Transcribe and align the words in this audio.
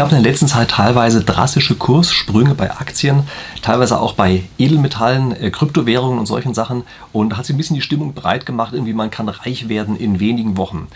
gab 0.00 0.12
in 0.12 0.22
der 0.22 0.32
letzten 0.32 0.48
Zeit 0.48 0.70
teilweise 0.70 1.22
drastische 1.22 1.74
Kurssprünge 1.74 2.54
bei 2.54 2.70
Aktien, 2.70 3.24
teilweise 3.60 4.00
auch 4.00 4.14
bei 4.14 4.44
Edelmetallen, 4.56 5.32
äh, 5.32 5.50
Kryptowährungen 5.50 6.18
und 6.18 6.24
solchen 6.24 6.54
Sachen. 6.54 6.84
Und 7.12 7.36
hat 7.36 7.44
sich 7.44 7.54
ein 7.54 7.58
bisschen 7.58 7.76
die 7.76 7.82
Stimmung 7.82 8.14
breit 8.14 8.46
gemacht, 8.46 8.72
irgendwie 8.72 8.94
man 8.94 9.10
kann 9.10 9.28
reich 9.28 9.68
werden 9.68 9.96
in 9.96 10.18
wenigen 10.18 10.56
Wochen. 10.56 10.88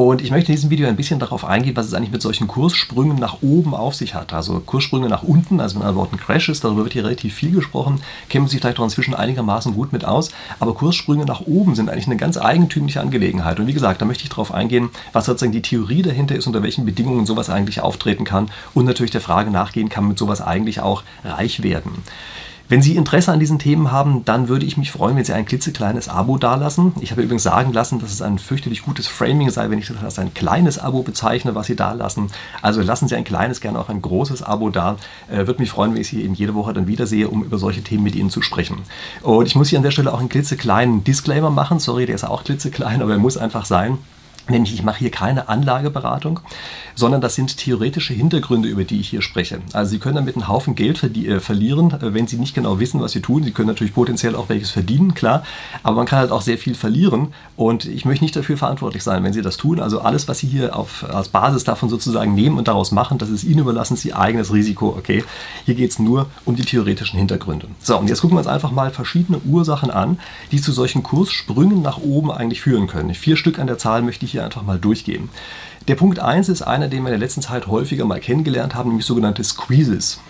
Und 0.00 0.22
ich 0.22 0.30
möchte 0.30 0.52
in 0.52 0.54
diesem 0.54 0.70
Video 0.70 0.86
ein 0.86 0.94
bisschen 0.94 1.18
darauf 1.18 1.44
eingehen, 1.44 1.74
was 1.74 1.86
es 1.86 1.92
eigentlich 1.92 2.12
mit 2.12 2.22
solchen 2.22 2.46
Kurssprüngen 2.46 3.16
nach 3.16 3.38
oben 3.42 3.74
auf 3.74 3.96
sich 3.96 4.14
hat. 4.14 4.32
Also 4.32 4.60
Kurssprünge 4.60 5.08
nach 5.08 5.24
unten, 5.24 5.58
also 5.58 5.74
mit 5.74 5.84
anderen 5.84 5.96
Worten 5.96 6.16
Crashes, 6.18 6.60
darüber 6.60 6.84
wird 6.84 6.92
hier 6.92 7.02
relativ 7.02 7.34
viel 7.34 7.50
gesprochen, 7.50 8.00
kennt 8.28 8.44
man 8.44 8.48
sich 8.48 8.60
vielleicht 8.60 8.78
auch 8.78 8.84
inzwischen 8.84 9.16
einigermaßen 9.16 9.74
gut 9.74 9.92
mit 9.92 10.04
aus. 10.04 10.30
Aber 10.60 10.74
Kurssprünge 10.74 11.24
nach 11.24 11.40
oben 11.40 11.74
sind 11.74 11.90
eigentlich 11.90 12.06
eine 12.06 12.16
ganz 12.16 12.36
eigentümliche 12.36 13.00
Angelegenheit. 13.00 13.58
Und 13.58 13.66
wie 13.66 13.72
gesagt, 13.72 14.00
da 14.00 14.04
möchte 14.04 14.22
ich 14.22 14.30
darauf 14.30 14.54
eingehen, 14.54 14.90
was 15.12 15.26
sozusagen 15.26 15.50
die 15.50 15.62
Theorie 15.62 16.02
dahinter 16.02 16.36
ist, 16.36 16.46
unter 16.46 16.62
welchen 16.62 16.84
Bedingungen 16.84 17.26
sowas 17.26 17.50
eigentlich 17.50 17.80
auftreten 17.80 18.22
kann 18.22 18.50
und 18.74 18.84
natürlich 18.84 19.10
der 19.10 19.20
Frage 19.20 19.50
nachgehen, 19.50 19.88
kann 19.88 20.04
man 20.04 20.10
mit 20.10 20.18
sowas 20.20 20.40
eigentlich 20.40 20.78
auch 20.78 21.02
reich 21.24 21.64
werden. 21.64 22.04
Wenn 22.70 22.82
Sie 22.82 22.96
Interesse 22.96 23.32
an 23.32 23.40
diesen 23.40 23.58
Themen 23.58 23.92
haben, 23.92 24.26
dann 24.26 24.48
würde 24.48 24.66
ich 24.66 24.76
mich 24.76 24.92
freuen, 24.92 25.16
wenn 25.16 25.24
Sie 25.24 25.32
ein 25.32 25.46
klitzekleines 25.46 26.10
Abo 26.10 26.36
dalassen. 26.36 26.92
Ich 27.00 27.10
habe 27.10 27.22
übrigens 27.22 27.44
sagen 27.44 27.72
lassen, 27.72 27.98
dass 27.98 28.12
es 28.12 28.20
ein 28.20 28.38
fürchterlich 28.38 28.82
gutes 28.82 29.06
Framing 29.06 29.48
sei, 29.48 29.70
wenn 29.70 29.78
ich 29.78 29.86
das 29.86 30.04
als 30.04 30.18
ein 30.18 30.34
kleines 30.34 30.78
Abo 30.78 31.02
bezeichne, 31.02 31.54
was 31.54 31.68
Sie 31.68 31.76
dalassen. 31.76 32.30
Also 32.60 32.82
lassen 32.82 33.08
Sie 33.08 33.16
ein 33.16 33.24
kleines, 33.24 33.62
gerne 33.62 33.78
auch 33.78 33.88
ein 33.88 34.02
großes 34.02 34.42
Abo 34.42 34.68
da. 34.68 34.96
Äh, 35.30 35.46
würde 35.46 35.60
mich 35.60 35.70
freuen, 35.70 35.94
wenn 35.94 36.02
ich 36.02 36.08
Sie 36.08 36.22
eben 36.22 36.34
jede 36.34 36.54
Woche 36.54 36.74
dann 36.74 36.86
wiedersehe, 36.86 37.28
um 37.28 37.42
über 37.42 37.56
solche 37.56 37.82
Themen 37.82 38.02
mit 38.02 38.14
Ihnen 38.14 38.28
zu 38.28 38.42
sprechen. 38.42 38.80
Und 39.22 39.46
ich 39.46 39.54
muss 39.54 39.70
hier 39.70 39.78
an 39.78 39.82
der 39.82 39.90
Stelle 39.90 40.12
auch 40.12 40.20
einen 40.20 40.28
klitzekleinen 40.28 41.04
Disclaimer 41.04 41.50
machen. 41.50 41.78
Sorry, 41.78 42.04
der 42.04 42.16
ist 42.16 42.24
auch 42.24 42.44
klitzeklein, 42.44 43.00
aber 43.00 43.12
er 43.12 43.18
muss 43.18 43.38
einfach 43.38 43.64
sein. 43.64 43.96
Nämlich, 44.48 44.74
ich 44.74 44.82
mache 44.82 44.98
hier 44.98 45.10
keine 45.10 45.48
Anlageberatung, 45.48 46.40
sondern 46.94 47.20
das 47.20 47.34
sind 47.34 47.56
theoretische 47.58 48.14
Hintergründe, 48.14 48.68
über 48.68 48.84
die 48.84 49.00
ich 49.00 49.08
hier 49.08 49.22
spreche. 49.22 49.60
Also 49.72 49.90
Sie 49.92 49.98
können 49.98 50.16
damit 50.16 50.36
einen 50.36 50.48
Haufen 50.48 50.74
Geld 50.74 51.02
äh, 51.02 51.40
verlieren, 51.40 51.92
äh, 51.92 52.14
wenn 52.14 52.26
Sie 52.26 52.36
nicht 52.36 52.54
genau 52.54 52.80
wissen, 52.80 53.00
was 53.00 53.12
Sie 53.12 53.20
tun. 53.20 53.44
Sie 53.44 53.52
können 53.52 53.68
natürlich 53.68 53.94
potenziell 53.94 54.34
auch 54.34 54.48
welches 54.48 54.70
verdienen, 54.70 55.14
klar, 55.14 55.44
aber 55.82 55.96
man 55.96 56.06
kann 56.06 56.18
halt 56.18 56.32
auch 56.32 56.42
sehr 56.42 56.58
viel 56.58 56.74
verlieren 56.74 57.28
und 57.56 57.84
ich 57.84 58.04
möchte 58.04 58.24
nicht 58.24 58.34
dafür 58.34 58.56
verantwortlich 58.56 59.02
sein, 59.02 59.22
wenn 59.22 59.32
Sie 59.32 59.42
das 59.42 59.56
tun. 59.58 59.80
Also 59.80 60.00
alles, 60.00 60.28
was 60.28 60.38
Sie 60.38 60.48
hier 60.48 60.74
auf, 60.74 61.04
als 61.12 61.28
Basis 61.28 61.64
davon 61.64 61.88
sozusagen 61.88 62.34
nehmen 62.34 62.58
und 62.58 62.68
daraus 62.68 62.90
machen, 62.90 63.18
das 63.18 63.28
ist 63.28 63.44
Ihnen 63.44 63.60
überlassen, 63.60 63.94
ist 63.94 64.04
Ihr 64.04 64.18
eigenes 64.18 64.52
Risiko, 64.52 64.88
okay? 64.98 65.24
Hier 65.66 65.74
geht 65.74 65.90
es 65.90 65.98
nur 65.98 66.26
um 66.44 66.56
die 66.56 66.64
theoretischen 66.64 67.18
Hintergründe. 67.18 67.68
So, 67.82 67.98
und 67.98 68.08
jetzt 68.08 68.22
gucken 68.22 68.36
wir 68.36 68.40
uns 68.40 68.48
einfach 68.48 68.70
mal 68.70 68.90
verschiedene 68.90 69.38
Ursachen 69.40 69.90
an, 69.90 70.18
die 70.52 70.60
zu 70.60 70.72
solchen 70.72 71.02
Kurssprüngen 71.02 71.82
nach 71.82 71.98
oben 71.98 72.30
eigentlich 72.30 72.60
führen 72.60 72.86
können. 72.86 73.14
Vier 73.14 73.36
Stück 73.36 73.58
an 73.58 73.66
der 73.66 73.78
Zahl 73.78 74.02
möchte 74.02 74.24
ich 74.24 74.32
hier 74.32 74.37
hier 74.38 74.44
einfach 74.44 74.62
mal 74.62 74.78
durchgehen. 74.78 75.28
Der 75.88 75.94
Punkt 75.94 76.18
1 76.18 76.48
ist 76.48 76.62
einer, 76.62 76.88
den 76.88 77.02
wir 77.02 77.08
in 77.08 77.18
der 77.18 77.26
letzten 77.26 77.42
Zeit 77.42 77.66
häufiger 77.66 78.04
mal 78.04 78.20
kennengelernt 78.20 78.74
haben, 78.74 78.90
nämlich 78.90 79.06
sogenannte 79.06 79.42
Squeezes. 79.42 80.20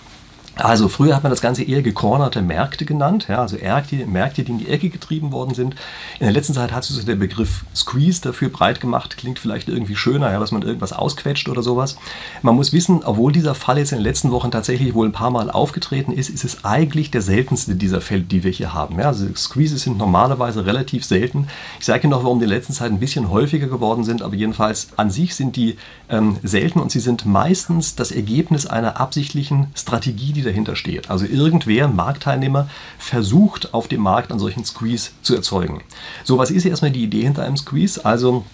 Also 0.58 0.88
früher 0.88 1.14
hat 1.14 1.22
man 1.22 1.30
das 1.30 1.40
Ganze 1.40 1.62
eher 1.62 1.82
gecornerte 1.82 2.42
Märkte 2.42 2.84
genannt, 2.84 3.26
ja, 3.28 3.40
also 3.40 3.56
Märkte, 3.56 4.06
Märkte, 4.06 4.42
die 4.42 4.52
in 4.52 4.58
die 4.58 4.68
Ecke 4.68 4.88
getrieben 4.88 5.30
worden 5.30 5.54
sind. 5.54 5.74
In 6.18 6.26
der 6.26 6.32
letzten 6.32 6.54
Zeit 6.54 6.72
hat 6.72 6.82
sich 6.82 7.04
der 7.04 7.14
Begriff 7.14 7.64
Squeeze 7.74 8.20
dafür 8.20 8.48
breit 8.48 8.80
gemacht, 8.80 9.16
klingt 9.16 9.38
vielleicht 9.38 9.68
irgendwie 9.68 9.94
schöner, 9.94 10.32
ja, 10.32 10.40
dass 10.40 10.50
man 10.50 10.62
irgendwas 10.62 10.92
ausquetscht 10.92 11.48
oder 11.48 11.62
sowas. 11.62 11.96
Man 12.42 12.56
muss 12.56 12.72
wissen, 12.72 13.02
obwohl 13.04 13.30
dieser 13.30 13.54
Fall 13.54 13.78
jetzt 13.78 13.92
in 13.92 13.98
den 13.98 14.04
letzten 14.04 14.32
Wochen 14.32 14.50
tatsächlich 14.50 14.94
wohl 14.94 15.06
ein 15.06 15.12
paar 15.12 15.30
Mal 15.30 15.50
aufgetreten 15.50 16.12
ist, 16.12 16.28
ist 16.28 16.44
es 16.44 16.64
eigentlich 16.64 17.12
der 17.12 17.22
seltenste 17.22 17.76
dieser 17.76 18.00
Fälle, 18.00 18.22
die 18.22 18.42
wir 18.42 18.50
hier 18.50 18.74
haben. 18.74 18.98
Ja, 18.98 19.06
also 19.06 19.26
Squeezes 19.36 19.82
sind 19.82 19.96
normalerweise 19.96 20.66
relativ 20.66 21.04
selten. 21.04 21.46
Ich 21.78 21.86
sage 21.86 22.04
Ihnen 22.04 22.10
noch, 22.10 22.24
warum 22.24 22.40
die 22.40 22.44
in 22.44 22.50
der 22.50 22.58
letzten 22.58 22.72
Zeit 22.72 22.90
ein 22.90 22.98
bisschen 22.98 23.30
häufiger 23.30 23.68
geworden 23.68 24.02
sind, 24.02 24.22
aber 24.22 24.34
jedenfalls 24.34 24.88
an 24.96 25.10
sich 25.10 25.36
sind 25.36 25.54
die 25.54 25.76
ähm, 26.08 26.38
selten 26.42 26.80
und 26.80 26.90
sie 26.90 27.00
sind 27.00 27.26
meistens 27.26 27.94
das 27.94 28.10
Ergebnis 28.10 28.66
einer 28.66 29.00
absichtlichen 29.00 29.68
Strategie, 29.74 30.32
die 30.32 30.47
dahinter 30.48 30.76
steht. 30.76 31.10
Also 31.10 31.24
irgendwer, 31.24 31.88
Marktteilnehmer, 31.88 32.68
versucht 32.98 33.74
auf 33.74 33.88
dem 33.88 34.00
Markt 34.00 34.30
einen 34.30 34.40
solchen 34.40 34.64
Squeeze 34.64 35.10
zu 35.22 35.34
erzeugen. 35.34 35.82
So, 36.24 36.38
was 36.38 36.50
ist 36.50 36.62
hier 36.62 36.70
erstmal 36.70 36.90
die 36.90 37.04
Idee 37.04 37.22
hinter 37.22 37.44
einem 37.44 37.56
Squeeze? 37.56 38.04
Also 38.04 38.44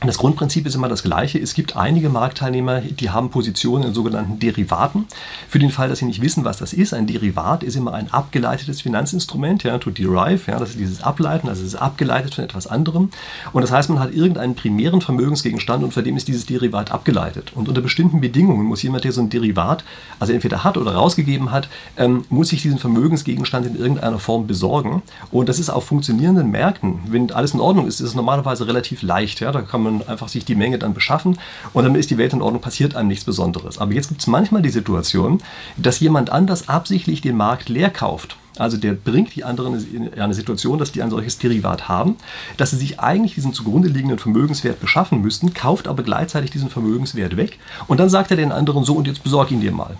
das 0.00 0.18
Grundprinzip 0.18 0.66
ist 0.66 0.74
immer 0.74 0.88
das 0.88 1.02
gleiche. 1.02 1.38
Es 1.38 1.54
gibt 1.54 1.76
einige 1.76 2.10
Marktteilnehmer, 2.10 2.80
die 2.80 3.10
haben 3.10 3.30
Positionen 3.30 3.84
in 3.84 3.94
sogenannten 3.94 4.38
Derivaten. 4.38 5.06
Für 5.48 5.58
den 5.58 5.70
Fall, 5.70 5.88
dass 5.88 6.00
Sie 6.00 6.04
nicht 6.04 6.20
wissen, 6.20 6.44
was 6.44 6.58
das 6.58 6.72
ist, 6.72 6.92
ein 6.92 7.06
Derivat 7.06 7.62
ist 7.62 7.76
immer 7.76 7.94
ein 7.94 8.12
abgeleitetes 8.12 8.82
Finanzinstrument, 8.82 9.62
ja, 9.62 9.78
to 9.78 9.90
derive, 9.90 10.50
ja, 10.50 10.58
das 10.58 10.70
ist 10.70 10.78
dieses 10.78 11.02
Ableiten, 11.02 11.48
also 11.48 11.62
es 11.62 11.68
ist 11.68 11.76
abgeleitet 11.76 12.34
von 12.34 12.44
etwas 12.44 12.66
anderem. 12.66 13.10
Und 13.52 13.62
das 13.62 13.72
heißt, 13.72 13.88
man 13.88 13.98
hat 13.98 14.12
irgendeinen 14.12 14.54
primären 14.54 15.00
Vermögensgegenstand 15.00 15.82
und 15.84 15.94
von 15.94 16.04
dem 16.04 16.16
ist 16.16 16.28
dieses 16.28 16.46
Derivat 16.46 16.90
abgeleitet. 16.90 17.52
Und 17.54 17.68
unter 17.68 17.80
bestimmten 17.80 18.20
Bedingungen 18.20 18.66
muss 18.66 18.82
jemand, 18.82 19.04
der 19.04 19.12
so 19.12 19.22
ein 19.22 19.30
Derivat, 19.30 19.84
also 20.18 20.32
entweder 20.32 20.64
hat 20.64 20.76
oder 20.76 20.94
rausgegeben 20.94 21.50
hat, 21.50 21.68
ähm, 21.96 22.24
muss 22.28 22.48
sich 22.48 22.62
diesen 22.62 22.78
Vermögensgegenstand 22.78 23.66
in 23.66 23.76
irgendeiner 23.76 24.18
Form 24.18 24.46
besorgen. 24.46 25.02
Und 25.30 25.48
das 25.48 25.58
ist 25.58 25.70
auf 25.70 25.86
funktionierenden 25.86 26.50
Märkten, 26.50 26.98
wenn 27.06 27.30
alles 27.30 27.54
in 27.54 27.60
Ordnung 27.60 27.86
ist, 27.86 28.00
ist 28.00 28.08
es 28.08 28.14
normalerweise 28.14 28.66
relativ 28.66 29.02
leicht. 29.02 29.40
Ja, 29.40 29.52
da 29.52 29.62
kann 29.62 29.82
man 29.82 29.83
und 29.86 30.08
einfach 30.08 30.28
sich 30.28 30.44
die 30.44 30.54
Menge 30.54 30.78
dann 30.78 30.94
beschaffen 30.94 31.38
und 31.72 31.84
dann 31.84 31.94
ist 31.94 32.10
die 32.10 32.18
Welt 32.18 32.32
in 32.32 32.42
Ordnung, 32.42 32.62
passiert 32.62 32.96
einem 32.96 33.08
nichts 33.08 33.24
Besonderes. 33.24 33.78
Aber 33.78 33.92
jetzt 33.92 34.08
gibt 34.08 34.20
es 34.20 34.26
manchmal 34.26 34.62
die 34.62 34.70
Situation, 34.70 35.40
dass 35.76 36.00
jemand 36.00 36.30
anders 36.30 36.68
absichtlich 36.68 37.20
den 37.20 37.36
Markt 37.36 37.68
leer 37.68 37.90
kauft. 37.90 38.36
Also 38.56 38.76
der 38.76 38.92
bringt 38.92 39.34
die 39.34 39.42
anderen 39.42 39.84
in 39.92 40.20
eine 40.20 40.34
Situation, 40.34 40.78
dass 40.78 40.92
die 40.92 41.02
ein 41.02 41.10
solches 41.10 41.38
Derivat 41.38 41.88
haben, 41.88 42.16
dass 42.56 42.70
sie 42.70 42.76
sich 42.76 43.00
eigentlich 43.00 43.34
diesen 43.34 43.52
zugrunde 43.52 43.88
liegenden 43.88 44.18
Vermögenswert 44.18 44.80
beschaffen 44.80 45.20
müssten, 45.20 45.54
kauft 45.54 45.88
aber 45.88 46.04
gleichzeitig 46.04 46.50
diesen 46.52 46.70
Vermögenswert 46.70 47.36
weg 47.36 47.58
und 47.88 47.98
dann 47.98 48.08
sagt 48.08 48.30
er 48.30 48.36
den 48.36 48.52
anderen 48.52 48.84
so 48.84 48.94
und 48.94 49.08
jetzt 49.08 49.24
besorg 49.24 49.50
ihn 49.50 49.60
dir 49.60 49.72
mal. 49.72 49.96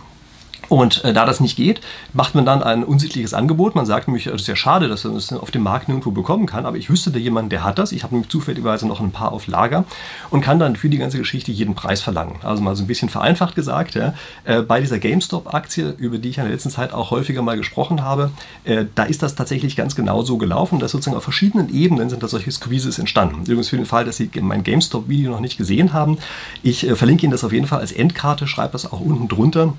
Und 0.69 1.05
äh, 1.05 1.13
da 1.13 1.25
das 1.25 1.41
nicht 1.41 1.57
geht, 1.57 1.81
macht 2.13 2.35
man 2.35 2.45
dann 2.45 2.63
ein 2.63 2.85
unsittliches 2.85 3.35
Angebot. 3.35 3.75
Man 3.75 3.87
sagt 3.87 4.09
nämlich, 4.09 4.27
es 4.27 4.43
ist 4.43 4.49
ja 4.49 4.57
schade, 4.57 4.89
dass 4.89 5.05
man 5.05 5.17
es 5.17 5.33
auf 5.33 5.51
dem 5.51 5.63
Markt 5.63 5.89
nirgendwo 5.89 6.11
bekommen 6.11 6.47
kann, 6.47 6.67
aber 6.67 6.77
ich 6.77 6.91
wüsste 6.91 7.11
da 7.11 7.19
jemanden, 7.19 7.51
der 7.51 7.65
hat 7.65 7.79
das. 7.79 7.93
Ich 7.93 8.03
habe 8.03 8.15
nämlich 8.15 8.31
zufälligerweise 8.31 8.87
noch 8.87 9.01
ein 9.01 9.11
paar 9.11 9.33
auf 9.33 9.47
Lager 9.47 9.85
und 10.31 10.41
kann 10.41 10.59
dann 10.59 10.77
für 10.77 10.89
die 10.89 10.99
ganze 10.99 11.19
Geschichte 11.19 11.53
jeden 11.53 11.75
Preis 11.75 12.01
verlangen. 12.01 12.37
Also 12.43 12.63
mal 12.63 12.77
so 12.77 12.83
ein 12.85 12.87
bisschen 12.87 13.09
vereinfacht 13.09 13.55
gesagt, 13.55 13.95
ja, 13.95 14.15
äh, 14.45 14.63
bei 14.63 14.81
dieser 14.81 14.99
GameStop-Aktie, 14.99 15.95
über 15.99 16.19
die 16.19 16.31
ich 16.31 16.39
in 16.39 16.45
der 16.45 16.53
letzten 16.53 16.71
Zeit 16.71 16.93
auch 16.93 17.11
häufiger 17.11 17.43
mal 17.43 17.57
gesprochen 17.57 18.03
habe, 18.03 18.31
äh, 18.65 18.85
da 18.95 19.05
ist 19.05 19.23
das 19.23 19.35
tatsächlich 19.35 19.77
ganz 19.77 19.95
genau 19.95 20.23
so 20.23 20.39
gelaufen, 20.39 20.79
dass 20.79 20.93
sozusagen 20.93 21.17
auf 21.17 21.25
verschiedenen 21.25 21.73
Ebenen 21.73 22.11
sind 22.11 22.23
da 22.23 22.29
solche 22.29 22.51
Squeezes 22.51 22.99
entstanden. 22.99 23.43
Übrigens 23.43 23.69
für 23.69 23.77
den 23.77 23.87
Fall, 23.87 24.05
dass 24.05 24.17
Sie 24.17 24.31
mein 24.41 24.65
GameStop-Video 24.65 25.31
noch 25.31 25.41
nicht 25.41 25.57
gesehen 25.57 25.93
haben, 25.93 26.19
ich 26.63 26.89
äh, 26.89 26.97
verlinke 26.97 27.25
Ihnen 27.25 27.33
das 27.33 27.45
auf 27.45 27.53
jeden 27.53 27.67
Fall 27.67 27.81
als 27.81 27.93
Endkarte, 27.93 28.47
schreibe 28.47 28.73
das 28.73 28.91
auch 28.91 29.01
unten 29.01 29.29
drunter. 29.29 29.75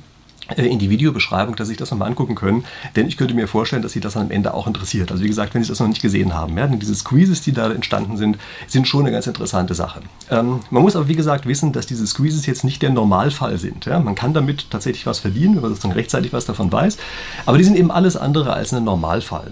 Äh, 0.55 0.67
in 0.67 0.79
die 0.79 0.89
Videobeschreibung, 0.89 1.55
dass 1.55 1.67
Sie 1.67 1.75
das 1.75 1.91
nochmal 1.91 2.09
angucken 2.09 2.35
können, 2.35 2.65
denn 2.95 3.07
ich 3.07 3.17
könnte 3.17 3.33
mir 3.33 3.47
vorstellen, 3.47 3.81
dass 3.81 3.93
Sie 3.93 3.99
das 3.99 4.15
am 4.15 4.29
Ende 4.29 4.53
auch 4.53 4.67
interessiert. 4.67 5.11
Also 5.11 5.23
wie 5.23 5.27
gesagt, 5.27 5.55
wenn 5.55 5.63
Sie 5.63 5.69
das 5.69 5.79
noch 5.79 5.87
nicht 5.87 6.01
gesehen 6.01 6.33
haben, 6.33 6.57
ja, 6.57 6.67
denn 6.67 6.79
diese 6.79 6.93
Squeezes, 6.93 7.41
die 7.41 7.51
da 7.51 7.71
entstanden 7.71 8.17
sind, 8.17 8.37
sind 8.67 8.87
schon 8.87 9.01
eine 9.01 9.11
ganz 9.11 9.25
interessante 9.27 9.73
Sache. 9.73 10.01
Ähm, 10.29 10.59
man 10.69 10.83
muss 10.83 10.95
aber 10.95 11.07
wie 11.07 11.15
gesagt 11.15 11.47
wissen, 11.47 11.71
dass 11.73 11.87
diese 11.87 12.05
Squeezes 12.05 12.45
jetzt 12.45 12.63
nicht 12.63 12.81
der 12.81 12.91
Normalfall 12.91 13.57
sind. 13.57 13.85
Ja. 13.85 13.99
Man 13.99 14.15
kann 14.15 14.33
damit 14.33 14.69
tatsächlich 14.69 15.05
was 15.05 15.19
verdienen, 15.19 15.55
wenn 15.55 15.61
man 15.61 15.71
sozusagen 15.71 15.93
rechtzeitig 15.93 16.31
was 16.33 16.45
davon 16.45 16.71
weiß, 16.71 16.97
aber 17.45 17.57
die 17.57 17.63
sind 17.63 17.77
eben 17.77 17.91
alles 17.91 18.15
andere 18.15 18.53
als 18.53 18.73
ein 18.73 18.83
Normalfall. 18.83 19.51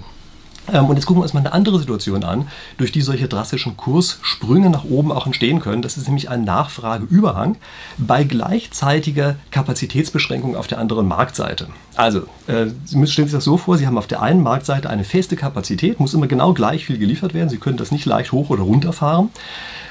Ähm, 0.71 0.85
und 0.85 0.95
jetzt 0.95 1.05
gucken 1.05 1.21
wir 1.21 1.23
uns 1.23 1.33
mal 1.33 1.41
eine 1.41 1.53
andere 1.53 1.79
Situation 1.79 2.23
an, 2.23 2.47
durch 2.77 2.91
die 2.91 3.01
solche 3.01 3.27
drastischen 3.27 3.75
Kurssprünge 3.75 4.69
nach 4.69 4.85
oben 4.85 5.11
auch 5.11 5.25
entstehen 5.25 5.59
können. 5.59 5.81
Das 5.81 5.97
ist 5.97 6.07
nämlich 6.07 6.29
ein 6.29 6.43
Nachfrageüberhang 6.43 7.57
bei 7.97 8.23
gleichzeitiger 8.23 9.35
Kapazitätsbeschränkung 9.51 10.55
auf 10.55 10.67
der 10.67 10.79
anderen 10.79 11.07
Marktseite. 11.07 11.67
Also, 11.95 12.23
äh, 12.47 12.67
Sie 12.85 13.07
stellen 13.07 13.27
sich 13.27 13.35
das 13.35 13.43
so 13.43 13.57
vor, 13.57 13.77
Sie 13.77 13.87
haben 13.87 13.97
auf 13.97 14.07
der 14.07 14.21
einen 14.21 14.41
Marktseite 14.41 14.89
eine 14.89 15.03
feste 15.03 15.35
Kapazität, 15.35 15.99
muss 15.99 16.13
immer 16.13 16.27
genau 16.27 16.53
gleich 16.53 16.85
viel 16.85 16.97
geliefert 16.97 17.33
werden. 17.33 17.49
Sie 17.49 17.57
können 17.57 17.77
das 17.77 17.91
nicht 17.91 18.05
leicht 18.05 18.31
hoch 18.31 18.49
oder 18.49 18.63
runter 18.63 18.93
fahren. 18.93 19.29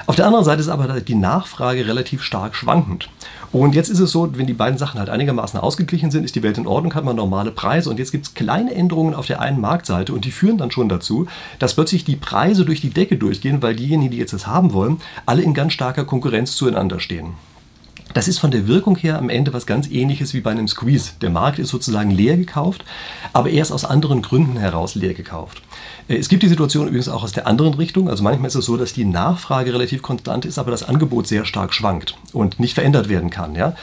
Auf 0.05 0.17
der 0.17 0.25
anderen 0.25 0.43
Seite 0.43 0.59
ist 0.59 0.67
aber 0.67 0.99
die 0.99 1.15
Nachfrage 1.15 1.87
relativ 1.87 2.23
stark 2.23 2.55
schwankend. 2.55 3.09
Und 3.53 3.73
jetzt 3.73 3.89
ist 3.89 3.99
es 3.99 4.11
so, 4.11 4.29
wenn 4.37 4.47
die 4.47 4.53
beiden 4.53 4.77
Sachen 4.77 4.99
halt 4.99 5.09
einigermaßen 5.09 5.59
ausgeglichen 5.59 6.11
sind, 6.11 6.25
ist 6.25 6.35
die 6.35 6.43
Welt 6.43 6.57
in 6.57 6.67
Ordnung, 6.67 6.93
hat 6.93 7.05
man 7.05 7.15
normale 7.15 7.51
Preise 7.51 7.89
und 7.89 7.99
jetzt 7.99 8.11
gibt 8.11 8.25
es 8.25 8.33
kleine 8.33 8.73
Änderungen 8.73 9.13
auf 9.13 9.27
der 9.27 9.39
einen 9.39 9.61
Marktseite 9.61 10.11
und 10.11 10.25
die 10.25 10.31
führen 10.31 10.57
dann 10.57 10.71
schon 10.71 10.89
dazu, 10.89 11.27
dass 11.59 11.75
plötzlich 11.75 12.03
die 12.03 12.17
Preise 12.17 12.65
durch 12.65 12.81
die 12.81 12.89
Decke 12.89 13.15
durchgehen, 13.15 13.61
weil 13.61 13.75
diejenigen, 13.75 14.11
die 14.11 14.17
jetzt 14.17 14.33
das 14.33 14.47
haben 14.47 14.73
wollen, 14.73 14.99
alle 15.25 15.41
in 15.43 15.53
ganz 15.53 15.73
starker 15.73 16.03
Konkurrenz 16.03 16.55
zueinander 16.57 16.99
stehen. 16.99 17.33
Das 18.13 18.27
ist 18.27 18.39
von 18.39 18.51
der 18.51 18.67
Wirkung 18.67 18.95
her 18.95 19.17
am 19.17 19.29
Ende 19.29 19.53
was 19.53 19.65
ganz 19.65 19.89
ähnliches 19.89 20.33
wie 20.33 20.41
bei 20.41 20.51
einem 20.51 20.67
Squeeze. 20.67 21.13
Der 21.21 21.29
Markt 21.29 21.57
ist 21.57 21.69
sozusagen 21.69 22.11
leer 22.11 22.37
gekauft, 22.37 22.83
aber 23.31 23.49
erst 23.49 23.71
aus 23.71 23.85
anderen 23.85 24.21
Gründen 24.21 24.57
heraus 24.57 24.95
leer 24.95 25.13
gekauft. 25.13 25.61
Äh, 26.07 26.17
es 26.17 26.29
gibt 26.29 26.43
die 26.43 26.47
Situation 26.47 26.87
übrigens 26.87 27.09
auch 27.09 27.23
aus 27.23 27.31
der 27.31 27.47
anderen 27.47 27.73
Richtung. 27.73 28.09
Also 28.09 28.23
manchmal 28.23 28.47
ist 28.47 28.55
es 28.55 28.65
so, 28.65 28.77
dass 28.77 28.93
die 28.93 29.05
Nachfrage 29.05 29.73
relativ 29.73 30.01
konstant 30.01 30.45
ist, 30.45 30.57
aber 30.57 30.71
das 30.71 30.83
Angebot 30.83 31.27
sehr 31.27 31.45
stark 31.45 31.73
schwankt 31.73 32.15
und 32.31 32.59
nicht 32.59 32.75
verändert 32.75 33.09
werden 33.09 33.29
kann. 33.29 33.55
Ja? 33.55 33.75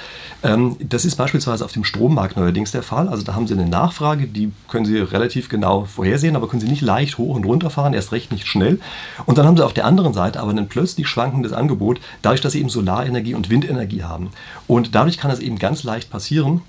Ähm, 0.43 0.77
das 0.81 1.05
ist 1.05 1.17
beispielsweise 1.17 1.65
auf 1.65 1.73
dem 1.73 1.85
Strommarkt 1.85 2.37
neuerdings 2.37 2.73
der 2.73 2.83
Fall. 2.83 3.09
Also 3.09 3.25
da 3.25 3.35
haben 3.35 3.47
Sie 3.47 3.55
eine 3.55 3.69
Nachfrage, 3.69 4.27
die 4.27 4.53
können 4.69 4.87
Sie 4.87 4.99
relativ 4.99 5.49
genau 5.49 5.85
vorhersehen, 5.85 6.37
aber 6.37 6.49
können 6.49 6.61
Sie 6.61 6.69
nicht 6.69 6.83
leicht 6.83 7.19
hoch 7.19 7.35
und 7.35 7.45
runter 7.45 7.71
fahren, 7.71 7.95
erst 7.95 8.13
recht 8.13 8.33
nicht 8.33 8.47
schnell. 8.47 8.81
Und 9.27 9.39
dann 9.39 9.47
haben 9.47 9.57
Sie 9.57 9.65
auf 9.65 9.75
der 9.75 9.87
anderen 9.87 10.15
Seite 10.15 10.41
aber 10.41 10.51
ein 10.53 10.69
plötzlich 10.69 11.09
schwankendes 11.09 11.53
Angebot, 11.53 12.01
dadurch, 12.23 12.41
dass 12.41 12.53
Sie 12.53 12.61
eben 12.61 12.69
Solarenergie 12.69 13.35
und 13.35 13.51
Windenergie 13.51 14.03
haben. 14.03 14.31
Und 14.67 14.95
dadurch 14.95 15.19
kann 15.19 15.31
es 15.31 15.41
eben 15.41 15.59
ganz 15.59 15.83
leicht 15.83 16.11
passieren, 16.11 16.63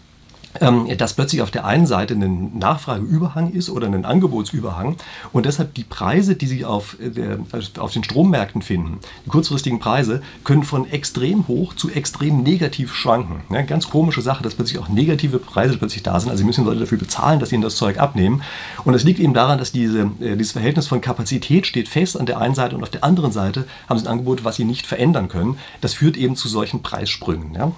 dass 0.98 1.13
plötzlich 1.13 1.42
auf 1.42 1.51
der 1.51 1.65
einen 1.65 1.86
Seite 1.86 2.13
ein 2.13 2.57
Nachfrageüberhang 2.57 3.51
ist 3.51 3.69
oder 3.69 3.88
ein 3.88 4.06
Angebotsüberhang 4.06 4.98
und 5.31 5.45
deshalb 5.45 5.74
die 5.74 5.83
Preise, 5.83 6.36
die 6.36 6.48
Sie 6.48 6.65
auf, 6.65 6.98
äh, 7.00 7.09
der, 7.09 7.39
auf 7.77 7.94
den 7.94 8.03
Strommärkten 8.03 8.62
finden, 8.62 9.00
die 9.25 9.30
kurzfristigen 9.30 9.80
Preise, 9.80 10.21
können 10.44 10.63
von 10.63 10.89
extrem 10.89 11.48
hoch 11.48 11.74
zu 11.74 11.89
extrem 11.89 12.44
negativ 12.44 12.94
schwanken. 12.94 13.42
Ja, 13.50 13.62
ganz 13.62 13.89
komische 13.89 14.21
Sache, 14.21 14.44
dass 14.44 14.56
plötzlich 14.56 14.80
auch 14.80 14.89
negative 14.89 15.39
Preise 15.39 15.77
plötzlich 15.77 16.03
da 16.03 16.19
sind. 16.19 16.30
Also 16.30 16.42
Sie 16.42 16.45
müssen 16.45 16.65
Leute 16.65 16.81
dafür 16.81 16.97
bezahlen, 16.97 17.39
dass 17.39 17.50
sie 17.50 17.56
ihnen 17.56 17.63
das 17.63 17.75
Zeug 17.75 18.00
abnehmen. 18.00 18.42
Und 18.83 18.94
es 18.94 19.04
liegt 19.04 19.19
eben 19.19 19.33
daran, 19.33 19.57
dass 19.57 19.71
diese, 19.71 20.12
äh, 20.19 20.36
dieses 20.36 20.51
Verhältnis 20.51 20.88
von 20.88 21.01
Kapazität 21.01 21.65
steht 21.65 21.88
fest 21.88 22.19
an 22.19 22.25
der 22.25 22.39
einen 22.39 22.56
Seite 22.56 22.75
und 22.75 22.83
auf 22.83 22.89
der 22.89 23.04
anderen 23.04 23.31
Seite 23.31 23.65
haben 23.88 24.00
Sie 24.00 24.06
ein 24.06 24.12
Angebot, 24.12 24.44
was 24.44 24.56
Sie 24.57 24.65
nicht 24.65 24.86
verändern 24.86 25.27
können. 25.27 25.57
Das 25.80 25.94
führt 25.94 26.18
eben 26.18 26.36
zu 26.36 26.47
solchen 26.47 26.81
Preissprüngen. 26.81 27.54
Ja. 27.54 27.71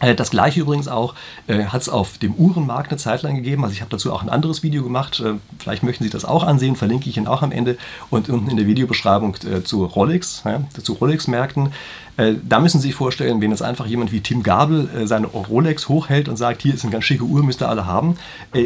Äh, 0.00 0.14
das 0.14 0.30
gleiche 0.30 0.60
übrigens 0.60 0.88
auch 0.88 1.14
äh, 1.46 1.64
hat 1.64 1.82
es 1.82 1.88
auf 1.88 2.18
dem 2.18 2.34
Uhrenmarkt 2.34 2.90
eine 2.90 2.98
Zeit 2.98 3.22
lang 3.22 3.36
gegeben. 3.36 3.64
Also 3.64 3.74
ich 3.74 3.80
habe 3.80 3.90
dazu 3.90 4.12
auch 4.12 4.22
ein 4.22 4.28
anderes 4.28 4.62
Video 4.62 4.82
gemacht. 4.82 5.20
Äh, 5.20 5.34
vielleicht 5.58 5.82
möchten 5.82 6.04
Sie 6.04 6.10
das 6.10 6.24
auch 6.24 6.44
ansehen, 6.44 6.76
verlinke 6.76 7.08
ich 7.08 7.16
Ihnen 7.16 7.26
auch 7.26 7.42
am 7.42 7.52
Ende 7.52 7.76
und 8.10 8.28
unten 8.28 8.50
in 8.50 8.56
der 8.56 8.66
Videobeschreibung 8.66 9.36
äh, 9.44 9.62
zu 9.62 9.84
Rolex, 9.84 10.42
ja, 10.44 10.62
zu 10.82 10.94
Rolex-Märkten. 10.94 11.72
Äh, 12.16 12.34
da 12.42 12.60
müssen 12.60 12.80
Sie 12.80 12.88
sich 12.88 12.94
vorstellen, 12.94 13.40
wenn 13.40 13.50
jetzt 13.50 13.62
einfach 13.62 13.86
jemand 13.86 14.12
wie 14.12 14.20
Tim 14.20 14.42
Gabel 14.42 14.88
äh, 14.94 15.06
seine 15.06 15.26
Rolex 15.26 15.88
hochhält 15.88 16.28
und 16.28 16.36
sagt, 16.36 16.62
hier 16.62 16.74
ist 16.74 16.84
eine 16.84 16.92
ganz 16.92 17.04
schicke 17.04 17.24
Uhr, 17.24 17.42
müsst 17.42 17.62
ihr 17.62 17.68
alle 17.68 17.86
haben. 17.86 18.16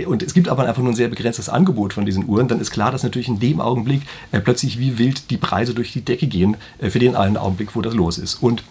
und 0.06 0.22
es 0.22 0.34
gibt 0.34 0.48
aber 0.48 0.64
einfach 0.66 0.82
nur 0.82 0.92
ein 0.92 0.96
sehr 0.96 1.08
begrenztes 1.08 1.48
Angebot 1.48 1.92
von 1.92 2.06
diesen 2.06 2.28
Uhren, 2.28 2.48
dann 2.48 2.60
ist 2.60 2.70
klar, 2.70 2.90
dass 2.90 3.02
natürlich 3.02 3.28
in 3.28 3.40
dem 3.40 3.60
Augenblick 3.60 4.02
plötzlich 4.44 4.78
wie 4.78 4.98
wild 4.98 5.30
die 5.30 5.36
Preise 5.36 5.74
durch 5.74 5.92
die 5.92 6.02
Decke 6.02 6.26
gehen 6.26 6.56
für 6.80 6.98
den 6.98 7.16
einen 7.16 7.36
Augenblick, 7.36 7.74
wo 7.74 7.80
das 7.80 7.94
los 7.94 8.18
ist. 8.18 8.36
Und 8.36 8.62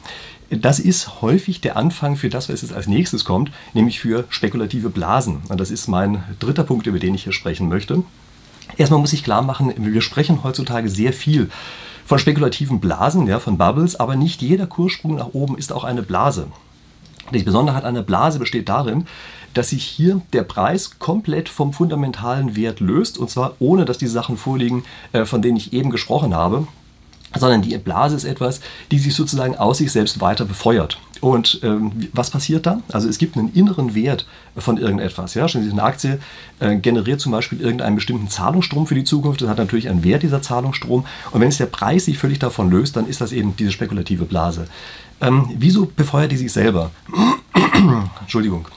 das 0.52 0.80
ist 0.80 1.22
häufig 1.22 1.62
der 1.62 1.78
Anfang 1.78 2.18
für 2.18 2.30
das, 2.30 2.50
was 2.50 2.62
jetzt 2.62 2.74
als 2.74 2.88
nächstes 2.88 3.24
kommt, 3.24 3.52
nämlich 3.74 4.00
für 4.00 4.26
spekulative 4.30 4.90
Blasen. 4.90 5.38
Und 5.48 5.62
das 5.62 5.72
ist 5.72 5.88
mein 5.88 6.24
dritter 6.40 6.64
Punkt, 6.64 6.88
über 6.88 7.00
den 7.00 7.16
ich 7.16 7.24
hier 7.24 7.34
sprechen 7.34 7.70
möchte. 7.70 8.04
Erstmal 8.78 9.00
muss 9.00 9.14
ich 9.14 9.24
klar 9.24 9.42
machen, 9.42 9.74
wir 9.78 10.02
sprechen 10.02 10.44
heutzutage 10.44 10.90
sehr 10.90 11.14
viel 11.14 11.50
von 12.06 12.20
spekulativen 12.20 12.82
Blasen, 12.82 13.28
ja, 13.28 13.40
von 13.40 13.58
Bubbles, 13.58 13.96
aber 13.96 14.16
nicht 14.16 14.42
jeder 14.42 14.68
Kurssprung 14.68 15.16
nach 15.16 15.30
oben 15.34 15.58
ist 15.58 15.72
auch 15.72 15.86
eine 15.86 16.04
Blase. 16.04 16.48
Die 17.34 17.44
Besonderheit 17.44 17.86
einer 17.86 18.04
Blase 18.04 18.40
besteht 18.40 18.68
darin, 18.68 19.06
dass 19.54 19.70
sich 19.70 19.84
hier 19.84 20.22
der 20.34 20.44
Preis 20.44 21.00
komplett 21.00 21.48
vom 21.48 21.72
fundamentalen 21.72 22.56
Wert 22.58 22.82
löst 22.82 23.18
und 23.18 23.30
zwar 23.30 23.54
ohne, 23.60 23.86
dass 23.86 23.98
die 23.98 24.08
Sachen 24.08 24.38
vorliegen, 24.38 24.84
äh, 25.14 25.24
von 25.24 25.42
denen 25.42 25.58
ich 25.58 25.72
eben 25.72 25.90
gesprochen 25.90 26.36
habe 26.36 26.68
sondern 27.38 27.62
die 27.62 27.78
Blase 27.78 28.16
ist 28.16 28.24
etwas, 28.26 28.62
die 28.92 29.00
sich 29.00 29.16
sozusagen 29.16 29.56
aus 29.56 29.78
sich 29.78 29.92
selbst 29.92 30.20
weiter 30.22 30.46
befeuert. 30.46 30.98
Und 31.22 31.60
ähm, 31.62 32.10
was 32.14 32.32
passiert 32.32 32.66
da? 32.66 32.82
Also 32.92 33.08
es 33.08 33.20
gibt 33.20 33.38
einen 33.38 33.54
inneren 33.54 33.94
Wert 33.94 34.26
von 34.58 34.78
irgendetwas. 34.78 35.36
Ja? 35.36 35.46
Eine 35.46 35.84
Aktie 35.84 36.20
äh, 36.60 36.76
generiert 36.78 37.22
zum 37.22 37.32
Beispiel 37.32 37.62
irgendeinen 37.62 37.96
bestimmten 37.96 38.28
Zahlungsstrom 38.28 38.88
für 38.88 38.96
die 38.96 39.04
Zukunft. 39.04 39.42
Das 39.42 39.48
hat 39.48 39.60
natürlich 39.60 39.88
einen 39.88 40.04
Wert, 40.04 40.24
dieser 40.24 40.42
Zahlungsstrom. 40.42 41.06
Und 41.30 41.42
wenn 41.42 41.50
es 41.50 41.58
der 41.58 41.68
Preis 41.68 42.06
sich 42.06 42.18
völlig 42.18 42.40
davon 42.40 42.72
löst, 42.72 42.96
dann 42.96 43.06
ist 43.06 43.22
das 43.22 43.34
eben 43.34 43.56
diese 43.56 43.72
spekulative 43.72 44.26
Blase. 44.26 44.66
Ähm, 45.22 45.48
wieso 45.58 45.86
befeuert 45.86 46.32
die 46.32 46.38
sich 46.38 46.52
selber? 46.52 46.90
Entschuldigung. 48.22 48.68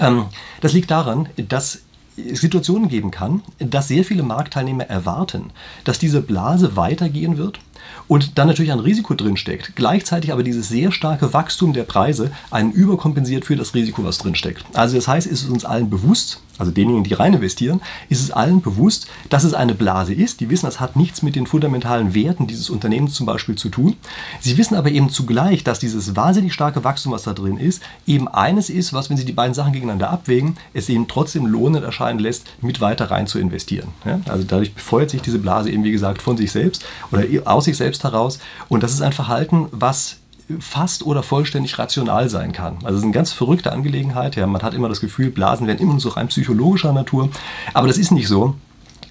Ähm, 0.00 0.24
das 0.60 0.72
liegt 0.72 0.90
daran, 0.90 1.28
dass 1.36 1.82
Situationen 2.16 2.88
geben 2.88 3.12
kann, 3.12 3.42
dass 3.58 3.88
sehr 3.88 4.04
viele 4.04 4.24
Marktteilnehmer 4.24 4.84
erwarten, 4.84 5.50
dass 5.84 6.00
diese 6.00 6.20
Blase 6.20 6.74
weitergehen 6.74 7.38
wird 7.38 7.60
und 8.06 8.38
dann 8.38 8.48
natürlich 8.48 8.72
ein 8.72 8.80
Risiko 8.80 9.14
drinsteckt. 9.14 9.76
Gleichzeitig 9.76 10.32
aber 10.32 10.42
dieses 10.42 10.68
sehr 10.68 10.92
starke 10.92 11.32
Wachstum 11.32 11.72
der 11.72 11.84
Preise 11.84 12.30
einen 12.50 12.72
überkompensiert 12.72 13.44
für 13.44 13.56
das 13.56 13.74
Risiko, 13.74 14.04
was 14.04 14.18
drinsteckt. 14.18 14.64
Also 14.74 14.96
das 14.96 15.08
heißt, 15.08 15.26
ist 15.26 15.42
es 15.42 15.48
uns 15.48 15.64
allen 15.64 15.90
bewusst, 15.90 16.40
also 16.58 16.72
denjenigen, 16.72 17.04
die 17.04 17.14
rein 17.14 17.34
investieren, 17.34 17.80
ist 18.08 18.20
es 18.20 18.32
allen 18.32 18.60
bewusst, 18.60 19.06
dass 19.28 19.44
es 19.44 19.54
eine 19.54 19.74
Blase 19.74 20.12
ist. 20.12 20.40
Die 20.40 20.50
wissen, 20.50 20.66
das 20.66 20.80
hat 20.80 20.96
nichts 20.96 21.22
mit 21.22 21.36
den 21.36 21.46
fundamentalen 21.46 22.14
Werten 22.14 22.48
dieses 22.48 22.68
Unternehmens 22.68 23.14
zum 23.14 23.26
Beispiel 23.26 23.54
zu 23.54 23.68
tun. 23.68 23.94
Sie 24.40 24.58
wissen 24.58 24.74
aber 24.74 24.90
eben 24.90 25.08
zugleich, 25.08 25.62
dass 25.62 25.78
dieses 25.78 26.16
wahnsinnig 26.16 26.52
starke 26.52 26.82
Wachstum, 26.82 27.12
was 27.12 27.22
da 27.22 27.32
drin 27.32 27.58
ist, 27.58 27.80
eben 28.08 28.26
eines 28.26 28.70
ist, 28.70 28.92
was, 28.92 29.08
wenn 29.08 29.16
Sie 29.16 29.24
die 29.24 29.32
beiden 29.32 29.54
Sachen 29.54 29.72
gegeneinander 29.72 30.10
abwägen, 30.10 30.56
es 30.74 30.88
ihnen 30.88 31.06
trotzdem 31.06 31.46
lohnend 31.46 31.84
erscheinen 31.84 32.18
lässt, 32.18 32.46
mit 32.60 32.80
weiter 32.80 33.08
rein 33.10 33.28
zu 33.28 33.38
investieren. 33.38 33.88
Also 34.26 34.42
dadurch 34.42 34.74
befeuert 34.74 35.10
sich 35.10 35.22
diese 35.22 35.38
Blase 35.38 35.70
eben, 35.70 35.84
wie 35.84 35.92
gesagt, 35.92 36.22
von 36.22 36.36
sich 36.36 36.50
selbst 36.50 36.84
oder 37.12 37.22
aus 37.44 37.66
sich 37.68 37.78
selbst 37.78 38.04
heraus. 38.04 38.38
Und 38.68 38.82
das 38.82 38.92
ist 38.92 39.02
ein 39.02 39.12
Verhalten, 39.12 39.68
was 39.70 40.16
fast 40.60 41.04
oder 41.04 41.22
vollständig 41.22 41.78
rational 41.78 42.28
sein 42.30 42.52
kann. 42.52 42.76
Also 42.82 42.94
es 42.94 42.96
ist 42.98 43.04
eine 43.04 43.12
ganz 43.12 43.32
verrückte 43.32 43.72
Angelegenheit. 43.72 44.36
Ja, 44.36 44.46
man 44.46 44.62
hat 44.62 44.74
immer 44.74 44.88
das 44.88 45.00
Gefühl, 45.00 45.30
Blasen 45.30 45.66
wären 45.66 45.78
immer 45.78 46.00
so 46.00 46.08
rein 46.10 46.28
psychologischer 46.28 46.92
Natur. 46.92 47.28
Aber 47.74 47.86
das 47.86 47.98
ist 47.98 48.10
nicht 48.10 48.28
so 48.28 48.54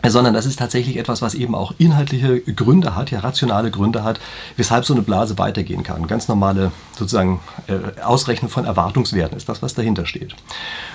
sondern 0.10 0.34
das 0.34 0.46
ist 0.46 0.60
tatsächlich 0.60 0.98
etwas, 0.98 1.22
was 1.22 1.34
eben 1.34 1.56
auch 1.56 1.74
inhaltliche 1.78 2.42
Gründe 2.42 2.96
hat, 2.96 3.12
ja 3.12 3.20
rationale 3.20 3.72
Gründe 3.72 4.04
hat, 4.04 4.20
weshalb 4.56 4.86
so 4.86 4.94
eine 4.94 5.02
Blase 5.02 5.38
weitergehen 5.38 5.84
kann. 5.84 6.08
Ganz 6.08 6.28
normale 6.28 6.72
sozusagen 6.98 7.40
äh, 7.68 8.02
Ausrechnen 8.02 8.50
von 8.50 8.66
Erwartungswerten 8.66 9.38
ist 9.38 9.50
das, 9.50 9.62
was 9.62 9.74
dahinter 9.74 10.06
steht. 10.06 10.36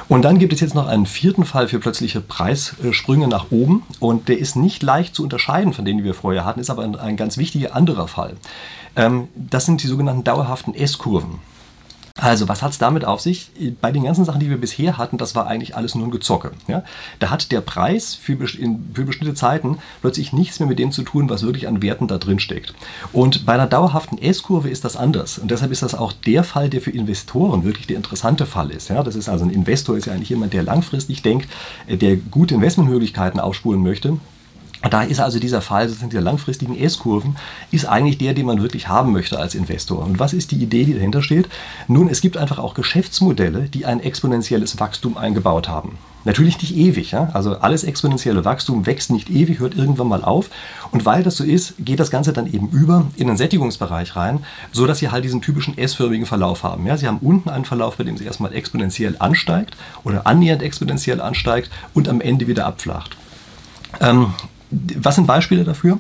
Und 0.09 0.23
dann 0.23 0.39
gibt 0.39 0.53
es 0.53 0.61
jetzt 0.61 0.75
noch 0.75 0.87
einen 0.87 1.07
vierten 1.07 1.45
Fall 1.45 1.69
für 1.69 1.79
plötzliche 1.79 2.21
Preissprünge 2.21 3.29
nach 3.29 3.51
oben 3.51 3.83
und 4.01 4.29
der 4.29 4.39
ist 4.39 4.57
nicht 4.57 4.83
leicht 4.83 5.15
zu 5.15 5.23
unterscheiden 5.23 5.73
von 5.73 5.85
denen, 5.85 5.99
die 5.99 6.05
wir 6.05 6.15
vorher 6.15 6.45
hatten, 6.45 6.61
ist 6.61 6.71
aber 6.71 6.83
ein, 6.83 6.97
ein 6.97 7.17
ganz 7.17 7.37
wichtiger 7.37 7.75
anderer 7.75 8.09
Fall. 8.09 8.35
Ähm, 8.97 9.29
das 9.35 9.67
sind 9.67 9.83
die 9.83 9.87
sogenannten 9.87 10.25
dauerhaften 10.25 10.75
S-Kurven. 10.75 11.39
Also, 12.19 12.49
was 12.49 12.63
hat 12.63 12.73
es 12.73 12.79
damit 12.79 13.05
auf 13.05 13.21
sich? 13.21 13.51
Bei 13.81 13.91
den 13.91 14.05
ganzen 14.05 14.25
Sachen, 14.25 14.41
die 14.41 14.51
wir 14.51 14.59
bisher 14.59 14.99
hatten, 14.99 15.19
das 15.19 15.35
war 15.35 15.47
eigentlich 15.47 15.77
alles 15.77 15.95
nur 15.95 16.07
ein 16.07 16.11
Gezocke. 16.11 16.53
Ja? 16.69 16.85
Da 17.19 17.31
hat 17.31 17.51
der 17.53 17.61
Preis 17.61 18.15
für, 18.15 18.37
für, 18.37 19.05
bestimmte 19.05 19.35
Zeiten 19.35 19.79
plötzlich 20.03 20.33
nichts 20.33 20.61
mehr 20.61 20.69
mit 20.69 20.79
dem 20.79 20.93
zu 20.93 21.03
tun, 21.03 21.31
was 21.31 21.43
wirklich 21.43 21.69
an 21.69 21.83
Werten 21.83 22.09
da 22.09 22.19
drin 22.19 22.39
steckt. 22.39 22.75
Und 23.13 23.47
bei 23.47 23.55
einer 23.55 23.67
dauerhaften 23.67 24.19
S-Kurve 24.19 24.69
ist 24.69 24.85
das 24.85 24.97
anders. 24.97 25.39
Und 25.39 25.51
deshalb 25.51 25.73
ist 25.73 25.83
das 25.83 25.95
auch 25.95 26.13
der 26.13 26.45
Fall, 26.45 26.69
der 26.69 26.81
für 26.81 26.91
Investoren 26.91 27.65
wirklich 27.65 27.87
der 27.87 27.97
interessante 27.97 28.47
Fall 28.47 28.71
ist. 28.71 28.89
Ja? 28.89 29.03
Das 29.03 29.17
ist 29.17 29.29
also 29.29 29.45
ein 29.45 29.51
Investor, 29.51 29.97
ist 29.97 30.07
ja 30.07 30.13
eigentlich 30.13 30.31
jemand, 30.31 30.53
der 30.53 30.63
langfristig 30.63 31.23
denkt, 31.23 31.49
der 31.89 32.17
gute 32.17 32.55
Investmentmöglichkeiten 32.55 33.41
aufspulen 33.41 33.83
möchte 33.83 34.19
da 34.91 35.03
ist 35.03 35.21
also 35.21 35.39
dieser 35.39 35.61
Fall 35.61 35.89
sozusagen 35.89 36.11
dieser 36.11 36.23
langfristigen 36.23 36.79
S-Kurven, 36.79 37.37
ist 37.71 37.87
eigentlich 37.87 38.19
der, 38.19 38.35
den 38.35 38.47
man 38.47 38.63
wirklich 38.63 38.89
haben 38.89 39.13
möchte 39.13 39.39
als 39.39 39.55
Investor. 39.55 40.05
Und 40.05 40.19
was 40.19 40.33
ist 40.33 40.51
die 40.51 40.63
Idee, 40.63 40.85
die 40.85 40.95
dahinter 40.95 41.23
steht? 41.23 41.49
Nun, 41.89 42.09
es 42.09 42.21
gibt 42.21 42.37
einfach 42.37 42.59
auch 42.59 42.75
Geschäftsmodelle, 42.75 43.69
die 43.69 43.87
ein 43.87 44.01
exponentielles 44.01 44.81
Wachstum 44.81 45.17
eingebaut 45.17 45.69
haben. 45.69 45.99
Natürlich 46.25 46.61
nicht 46.61 46.77
ewig, 46.77 47.11
ja? 47.11 47.31
also 47.33 47.59
alles 47.59 47.83
exponentielle 47.83 48.45
Wachstum 48.45 48.87
wächst 48.87 49.11
nicht 49.11 49.29
ewig, 49.29 49.59
hört 49.59 49.75
irgendwann 49.75 50.07
mal 50.07 50.23
auf. 50.23 50.51
Und 50.93 51.05
weil 51.05 51.25
das 51.25 51.37
so 51.37 51.43
ist, 51.43 51.75
geht 51.81 51.99
das 51.99 52.13
Ganze 52.13 52.33
dann 52.33 52.47
eben 52.47 52.69
über 52.69 53.07
in 53.17 53.27
den 53.27 53.37
Sättigungsbereich 53.37 54.15
rein, 54.15 54.45
so 54.71 54.87
dass 54.87 54.99
Sie 54.99 55.11
halt 55.11 55.25
diesen 55.25 55.43
typischen 55.43 55.77
S-förmigen 55.77 56.27
Verlauf 56.27 56.63
haben. 56.63 56.87
Ja? 56.87 56.97
Sie 56.97 57.09
haben 57.09 57.19
unten 57.19 57.49
einen 57.49 57.65
Verlauf, 57.65 57.97
bei 57.97 58.05
dem 58.05 58.17
Sie 58.17 58.25
erstmal 58.25 58.55
exponentiell 58.55 59.17
ansteigt 59.19 59.77
oder 60.05 60.27
annähernd 60.27 60.63
exponentiell 60.63 61.21
ansteigt 61.21 61.71
und 61.93 62.09
am 62.09 62.21
Ende 62.21 62.47
wieder 62.47 62.67
abflacht. 62.67 63.17
Ähm, 64.01 64.33
was 64.97 65.17
sind 65.17 65.27
Beispiele 65.27 65.65
dafür? 65.65 65.99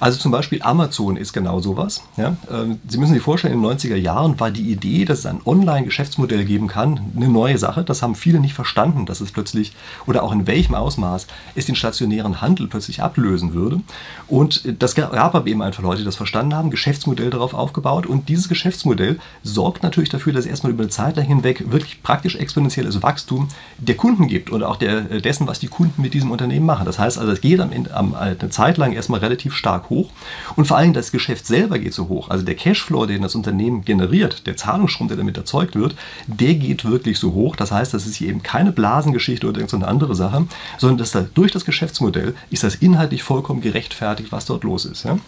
Also 0.00 0.18
zum 0.18 0.32
Beispiel 0.32 0.62
Amazon 0.62 1.16
ist 1.16 1.32
genau 1.32 1.60
sowas. 1.60 2.02
Ja? 2.16 2.36
Ähm, 2.50 2.80
Sie 2.88 2.98
müssen 2.98 3.14
sich 3.14 3.22
vorstellen, 3.22 3.54
in 3.54 3.62
den 3.62 3.70
90er 3.70 3.96
Jahren 3.96 4.40
war 4.40 4.50
die 4.50 4.70
Idee, 4.70 5.04
dass 5.04 5.20
es 5.20 5.26
ein 5.26 5.40
Online-Geschäftsmodell 5.44 6.44
geben 6.44 6.66
kann, 6.66 7.00
eine 7.14 7.28
neue 7.28 7.58
Sache. 7.58 7.84
Das 7.84 8.02
haben 8.02 8.14
viele 8.14 8.40
nicht 8.40 8.54
verstanden, 8.54 9.06
dass 9.06 9.20
es 9.20 9.32
plötzlich 9.32 9.72
oder 10.06 10.22
auch 10.22 10.32
in 10.32 10.46
welchem 10.46 10.74
Ausmaß 10.74 11.26
es 11.54 11.66
den 11.66 11.76
stationären 11.76 12.40
Handel 12.40 12.66
plötzlich 12.66 13.02
ablösen 13.02 13.54
würde. 13.54 13.80
Und 14.26 14.64
das 14.82 14.94
gab 14.94 15.14
aber 15.14 15.46
eben 15.46 15.62
einfach 15.62 15.82
Leute, 15.82 15.98
die 15.98 16.04
das 16.04 16.16
verstanden 16.16 16.54
haben, 16.54 16.70
Geschäftsmodell 16.70 17.30
darauf 17.30 17.54
aufgebaut. 17.54 18.06
Und 18.06 18.28
dieses 18.28 18.48
Geschäftsmodell 18.48 19.18
sorgt 19.42 19.82
natürlich 19.82 20.10
dafür, 20.10 20.32
dass 20.32 20.44
es 20.44 20.50
erstmal 20.50 20.72
über 20.72 20.82
eine 20.82 20.90
Zeit 20.90 21.16
lang 21.16 21.26
hinweg 21.26 21.70
wirklich 21.70 22.02
praktisch 22.02 22.36
exponentielles 22.36 23.02
Wachstum 23.02 23.48
der 23.78 23.96
Kunden 23.96 24.28
gibt 24.28 24.50
oder 24.50 24.68
auch 24.68 24.76
der, 24.76 25.02
dessen, 25.20 25.46
was 25.46 25.58
die 25.58 25.68
Kunden 25.68 26.00
mit 26.00 26.14
diesem 26.14 26.30
Unternehmen 26.30 26.66
machen. 26.66 26.86
Das 26.86 26.98
heißt 26.98 27.18
also, 27.18 27.32
es 27.32 27.40
geht 27.40 27.60
am, 27.60 27.70
am 27.92 28.13
eine 28.18 28.50
Zeit 28.50 28.76
lang 28.76 28.92
erstmal 28.92 29.20
relativ 29.20 29.54
stark 29.54 29.90
hoch. 29.90 30.10
Und 30.56 30.66
vor 30.66 30.76
allem 30.76 30.92
das 30.92 31.12
Geschäft 31.12 31.46
selber 31.46 31.78
geht 31.78 31.94
so 31.94 32.08
hoch. 32.08 32.30
Also 32.30 32.44
der 32.44 32.54
Cashflow, 32.54 33.06
den 33.06 33.22
das 33.22 33.34
Unternehmen 33.34 33.84
generiert, 33.84 34.46
der 34.46 34.56
Zahlungsstrom, 34.56 35.08
der 35.08 35.16
damit 35.16 35.36
erzeugt 35.36 35.76
wird, 35.76 35.94
der 36.26 36.54
geht 36.54 36.84
wirklich 36.84 37.18
so 37.18 37.32
hoch. 37.32 37.56
Das 37.56 37.72
heißt, 37.72 37.94
das 37.94 38.06
ist 38.06 38.16
hier 38.16 38.28
eben 38.28 38.42
keine 38.42 38.72
Blasengeschichte 38.72 39.46
oder 39.46 39.60
irgendeine 39.60 39.88
andere 39.90 40.14
Sache, 40.14 40.46
sondern 40.78 40.98
dass 40.98 41.12
da 41.12 41.26
durch 41.34 41.52
das 41.52 41.64
Geschäftsmodell 41.64 42.34
ist 42.50 42.62
das 42.62 42.76
inhaltlich 42.76 43.22
vollkommen 43.22 43.60
gerechtfertigt, 43.60 44.32
was 44.32 44.46
dort 44.46 44.64
los 44.64 44.84
ist. 44.84 45.04
Ja? 45.04 45.18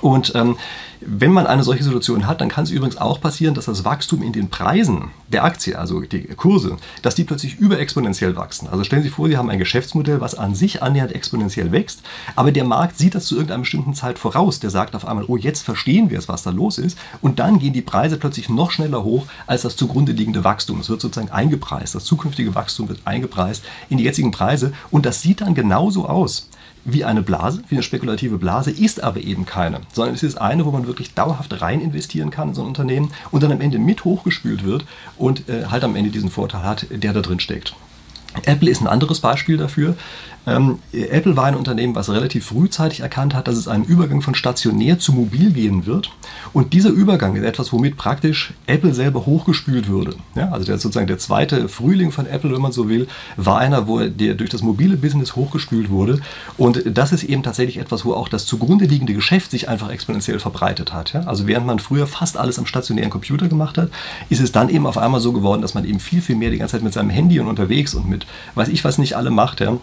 Und 0.00 0.32
ähm, 0.34 0.56
wenn 1.00 1.32
man 1.32 1.46
eine 1.46 1.62
solche 1.62 1.82
Situation 1.82 2.26
hat, 2.26 2.40
dann 2.40 2.50
kann 2.50 2.64
es 2.64 2.70
übrigens 2.70 2.98
auch 2.98 3.20
passieren, 3.20 3.54
dass 3.54 3.64
das 3.64 3.84
Wachstum 3.84 4.22
in 4.22 4.32
den 4.32 4.50
Preisen 4.50 5.10
der 5.28 5.44
Aktie, 5.44 5.78
also 5.78 6.00
die 6.00 6.24
Kurse, 6.24 6.76
dass 7.00 7.14
die 7.14 7.24
plötzlich 7.24 7.58
überexponentiell 7.58 8.36
wachsen. 8.36 8.68
Also 8.68 8.84
stellen 8.84 9.02
Sie 9.02 9.08
sich 9.08 9.16
vor, 9.16 9.28
Sie 9.28 9.38
haben 9.38 9.48
ein 9.48 9.58
Geschäftsmodell, 9.58 10.20
was 10.20 10.34
an 10.34 10.54
sich 10.54 10.82
annähernd 10.82 11.12
exponentiell 11.12 11.72
wächst, 11.72 12.02
aber 12.36 12.52
der 12.52 12.64
Markt 12.64 12.98
sieht 12.98 13.14
das 13.14 13.24
zu 13.24 13.34
irgendeiner 13.34 13.60
bestimmten 13.60 13.94
Zeit 13.94 14.18
voraus. 14.18 14.60
Der 14.60 14.70
sagt 14.70 14.94
auf 14.94 15.06
einmal, 15.06 15.24
oh, 15.26 15.36
jetzt 15.36 15.62
verstehen 15.62 16.10
wir 16.10 16.18
es, 16.18 16.28
was 16.28 16.42
da 16.42 16.50
los 16.50 16.76
ist. 16.76 16.98
Und 17.22 17.38
dann 17.38 17.58
gehen 17.58 17.72
die 17.72 17.82
Preise 17.82 18.18
plötzlich 18.18 18.50
noch 18.50 18.70
schneller 18.70 19.02
hoch 19.02 19.26
als 19.46 19.62
das 19.62 19.76
zugrunde 19.76 20.12
liegende 20.12 20.44
Wachstum. 20.44 20.80
Es 20.80 20.90
wird 20.90 21.00
sozusagen 21.00 21.32
eingepreist. 21.32 21.94
Das 21.94 22.04
zukünftige 22.04 22.54
Wachstum 22.54 22.88
wird 22.88 23.00
eingepreist 23.06 23.64
in 23.88 23.96
die 23.96 24.04
jetzigen 24.04 24.32
Preise. 24.32 24.72
Und 24.90 25.06
das 25.06 25.22
sieht 25.22 25.40
dann 25.40 25.54
genauso 25.54 26.06
aus 26.06 26.49
wie 26.84 27.04
eine 27.04 27.22
Blase, 27.22 27.62
wie 27.68 27.74
eine 27.74 27.82
spekulative 27.82 28.38
Blase, 28.38 28.70
ist 28.70 29.02
aber 29.02 29.20
eben 29.20 29.46
keine, 29.46 29.80
sondern 29.92 30.14
es 30.14 30.22
ist 30.22 30.40
eine, 30.40 30.64
wo 30.64 30.70
man 30.70 30.86
wirklich 30.86 31.14
dauerhaft 31.14 31.60
rein 31.60 31.80
investieren 31.80 32.30
kann 32.30 32.48
in 32.48 32.54
so 32.54 32.62
ein 32.62 32.68
Unternehmen 32.68 33.12
und 33.30 33.42
dann 33.42 33.52
am 33.52 33.60
Ende 33.60 33.78
mit 33.78 34.04
hochgespült 34.04 34.64
wird 34.64 34.84
und 35.16 35.48
äh, 35.48 35.66
halt 35.66 35.84
am 35.84 35.96
Ende 35.96 36.10
diesen 36.10 36.30
Vorteil 36.30 36.62
hat, 36.62 36.86
der 36.90 37.12
da 37.12 37.20
drin 37.20 37.40
steckt. 37.40 37.74
Apple 38.44 38.70
ist 38.70 38.80
ein 38.80 38.86
anderes 38.86 39.20
Beispiel 39.20 39.56
dafür. 39.56 39.96
Ähm, 40.46 40.78
Apple 40.92 41.36
war 41.36 41.44
ein 41.44 41.54
Unternehmen, 41.54 41.94
was 41.94 42.08
relativ 42.08 42.46
frühzeitig 42.46 43.00
erkannt 43.00 43.34
hat, 43.34 43.48
dass 43.48 43.56
es 43.56 43.68
einen 43.68 43.84
Übergang 43.84 44.22
von 44.22 44.34
stationär 44.34 44.98
zu 44.98 45.12
mobil 45.12 45.52
geben 45.52 45.86
wird. 45.86 46.10
Und 46.52 46.72
dieser 46.72 46.90
Übergang 46.90 47.36
ist 47.36 47.44
etwas, 47.44 47.72
womit 47.72 47.96
praktisch 47.96 48.54
Apple 48.66 48.94
selber 48.94 49.26
hochgespült 49.26 49.88
würde. 49.88 50.14
Ja, 50.34 50.50
also 50.50 50.64
der, 50.64 50.78
sozusagen 50.78 51.06
der 51.06 51.18
zweite 51.18 51.68
Frühling 51.68 52.10
von 52.10 52.26
Apple, 52.26 52.52
wenn 52.52 52.60
man 52.60 52.72
so 52.72 52.88
will, 52.88 53.06
war 53.36 53.58
einer, 53.58 53.86
wo 53.86 54.00
der 54.00 54.34
durch 54.34 54.50
das 54.50 54.62
mobile 54.62 54.96
Business 54.96 55.36
hochgespült 55.36 55.90
wurde. 55.90 56.20
Und 56.56 56.82
das 56.86 57.12
ist 57.12 57.24
eben 57.24 57.42
tatsächlich 57.42 57.78
etwas, 57.78 58.04
wo 58.04 58.14
auch 58.14 58.28
das 58.28 58.46
zugrunde 58.46 58.86
liegende 58.86 59.14
Geschäft 59.14 59.50
sich 59.50 59.68
einfach 59.68 59.90
exponentiell 59.90 60.38
verbreitet 60.38 60.92
hat. 60.92 61.12
Ja? 61.12 61.20
Also 61.22 61.46
während 61.46 61.66
man 61.66 61.78
früher 61.78 62.06
fast 62.06 62.36
alles 62.36 62.58
am 62.58 62.66
stationären 62.66 63.10
Computer 63.10 63.48
gemacht 63.48 63.78
hat, 63.78 63.90
ist 64.30 64.40
es 64.40 64.52
dann 64.52 64.68
eben 64.68 64.86
auf 64.86 64.98
einmal 64.98 65.20
so 65.20 65.32
geworden, 65.32 65.62
dass 65.62 65.74
man 65.74 65.84
eben 65.84 66.00
viel, 66.00 66.22
viel 66.22 66.36
mehr 66.36 66.50
die 66.50 66.58
ganze 66.58 66.72
Zeit 66.72 66.82
mit 66.82 66.92
seinem 66.92 67.10
Handy 67.10 67.38
und 67.40 67.46
unterwegs 67.46 67.94
und 67.94 68.08
mit 68.08 68.26
weiß 68.54 68.68
ich 68.68 68.84
was 68.84 68.98
nicht 68.98 69.16
alle 69.16 69.30
macht. 69.30 69.60
Ja? 69.60 69.78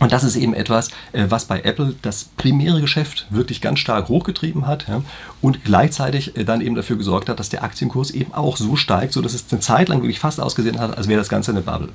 Und 0.00 0.12
das 0.12 0.24
ist 0.24 0.36
eben 0.36 0.54
etwas, 0.54 0.88
äh, 1.12 1.26
was 1.28 1.44
bei 1.44 1.60
Apple 1.60 1.94
das 2.02 2.24
primäre 2.36 2.80
Geschäft 2.80 3.26
wirklich 3.30 3.60
ganz 3.60 3.78
stark 3.78 4.08
hochgetrieben 4.08 4.66
hat 4.66 4.88
ja, 4.88 5.02
und 5.40 5.64
gleichzeitig 5.64 6.36
äh, 6.36 6.44
dann 6.44 6.60
eben 6.60 6.74
dafür 6.74 6.96
gesorgt 6.96 7.28
hat, 7.28 7.38
dass 7.38 7.50
der 7.50 7.62
Aktienkurs 7.62 8.10
eben 8.10 8.34
auch 8.34 8.56
so 8.56 8.76
steigt, 8.76 9.12
sodass 9.12 9.34
es 9.34 9.44
eine 9.50 9.60
Zeit 9.60 9.88
lang 9.88 10.02
wirklich 10.02 10.18
fast 10.18 10.40
ausgesehen 10.40 10.80
hat, 10.80 10.96
als 10.96 11.08
wäre 11.08 11.20
das 11.20 11.28
Ganze 11.28 11.50
eine 11.52 11.60
Bubble. 11.60 11.90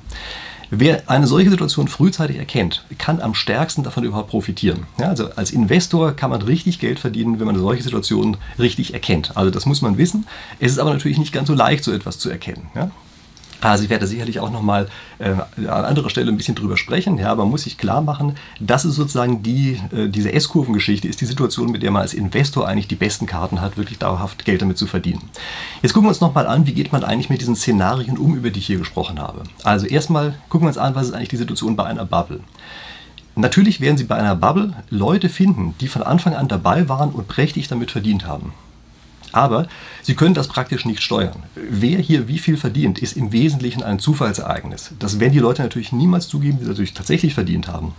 Wer 0.70 1.08
eine 1.08 1.26
solche 1.26 1.48
Situation 1.48 1.88
frühzeitig 1.88 2.36
erkennt, 2.36 2.84
kann 2.98 3.22
am 3.22 3.34
stärksten 3.34 3.84
davon 3.84 4.04
überhaupt 4.04 4.28
profitieren. 4.28 4.86
Ja, 4.98 5.08
also 5.08 5.30
als 5.34 5.50
Investor 5.50 6.12
kann 6.12 6.28
man 6.28 6.42
richtig 6.42 6.78
Geld 6.78 6.98
verdienen, 6.98 7.40
wenn 7.40 7.46
man 7.46 7.58
solche 7.58 7.82
Situationen 7.82 8.36
richtig 8.58 8.92
erkennt. 8.92 9.34
Also 9.34 9.50
das 9.50 9.64
muss 9.64 9.80
man 9.80 9.96
wissen. 9.96 10.26
Es 10.60 10.72
ist 10.72 10.78
aber 10.78 10.92
natürlich 10.92 11.16
nicht 11.18 11.32
ganz 11.32 11.48
so 11.48 11.54
leicht, 11.54 11.84
so 11.84 11.92
etwas 11.92 12.18
zu 12.18 12.28
erkennen. 12.28 12.66
Ja. 12.74 12.90
Also 13.60 13.84
ich 13.84 13.90
werde 13.90 14.06
sicherlich 14.06 14.38
auch 14.38 14.50
nochmal 14.50 14.88
äh, 15.18 15.30
an 15.66 15.84
anderer 15.84 16.10
Stelle 16.10 16.30
ein 16.30 16.36
bisschen 16.36 16.54
drüber 16.54 16.76
sprechen, 16.76 17.18
ja, 17.18 17.30
aber 17.32 17.42
man 17.42 17.50
muss 17.50 17.64
sich 17.64 17.76
klar 17.76 18.00
machen, 18.02 18.36
das 18.60 18.84
ist 18.84 18.94
sozusagen 18.94 19.42
die, 19.42 19.80
äh, 19.92 20.08
diese 20.08 20.32
S-Kurvengeschichte, 20.32 21.08
ist 21.08 21.20
die 21.20 21.26
Situation, 21.26 21.72
mit 21.72 21.82
der 21.82 21.90
man 21.90 22.02
als 22.02 22.14
Investor 22.14 22.68
eigentlich 22.68 22.86
die 22.86 22.94
besten 22.94 23.26
Karten 23.26 23.60
hat, 23.60 23.76
wirklich 23.76 23.98
dauerhaft 23.98 24.44
Geld 24.44 24.62
damit 24.62 24.78
zu 24.78 24.86
verdienen. 24.86 25.22
Jetzt 25.82 25.92
gucken 25.92 26.06
wir 26.06 26.10
uns 26.10 26.20
nochmal 26.20 26.46
an, 26.46 26.66
wie 26.66 26.72
geht 26.72 26.92
man 26.92 27.02
eigentlich 27.02 27.30
mit 27.30 27.40
diesen 27.40 27.56
Szenarien 27.56 28.16
um, 28.16 28.36
über 28.36 28.50
die 28.50 28.60
ich 28.60 28.66
hier 28.66 28.78
gesprochen 28.78 29.18
habe. 29.18 29.42
Also 29.64 29.86
erstmal 29.86 30.38
gucken 30.48 30.66
wir 30.66 30.68
uns 30.68 30.78
an, 30.78 30.94
was 30.94 31.08
ist 31.08 31.14
eigentlich 31.14 31.28
die 31.30 31.36
Situation 31.36 31.74
bei 31.74 31.84
einer 31.84 32.04
Bubble. 32.04 32.40
Natürlich 33.34 33.80
werden 33.80 33.96
Sie 33.96 34.04
bei 34.04 34.16
einer 34.16 34.34
Bubble 34.34 34.74
Leute 34.90 35.28
finden, 35.28 35.74
die 35.80 35.86
von 35.86 36.02
Anfang 36.02 36.34
an 36.34 36.48
dabei 36.48 36.88
waren 36.88 37.10
und 37.10 37.28
prächtig 37.28 37.68
damit 37.68 37.90
verdient 37.90 38.26
haben. 38.26 38.52
Aber 39.32 39.66
Sie 40.02 40.14
können 40.14 40.34
das 40.34 40.48
praktisch 40.48 40.84
nicht 40.84 41.02
steuern. 41.02 41.42
Wer 41.54 41.98
hier 41.98 42.28
wie 42.28 42.38
viel 42.38 42.56
verdient, 42.56 42.98
ist 42.98 43.16
im 43.16 43.32
Wesentlichen 43.32 43.82
ein 43.82 43.98
Zufallsereignis. 43.98 44.92
Das 44.98 45.20
werden 45.20 45.32
die 45.32 45.38
Leute 45.38 45.62
natürlich 45.62 45.92
niemals 45.92 46.28
zugeben, 46.28 46.58
die 46.60 46.66
natürlich 46.66 46.94
tatsächlich 46.94 47.34
verdient 47.34 47.68
haben. 47.68 47.94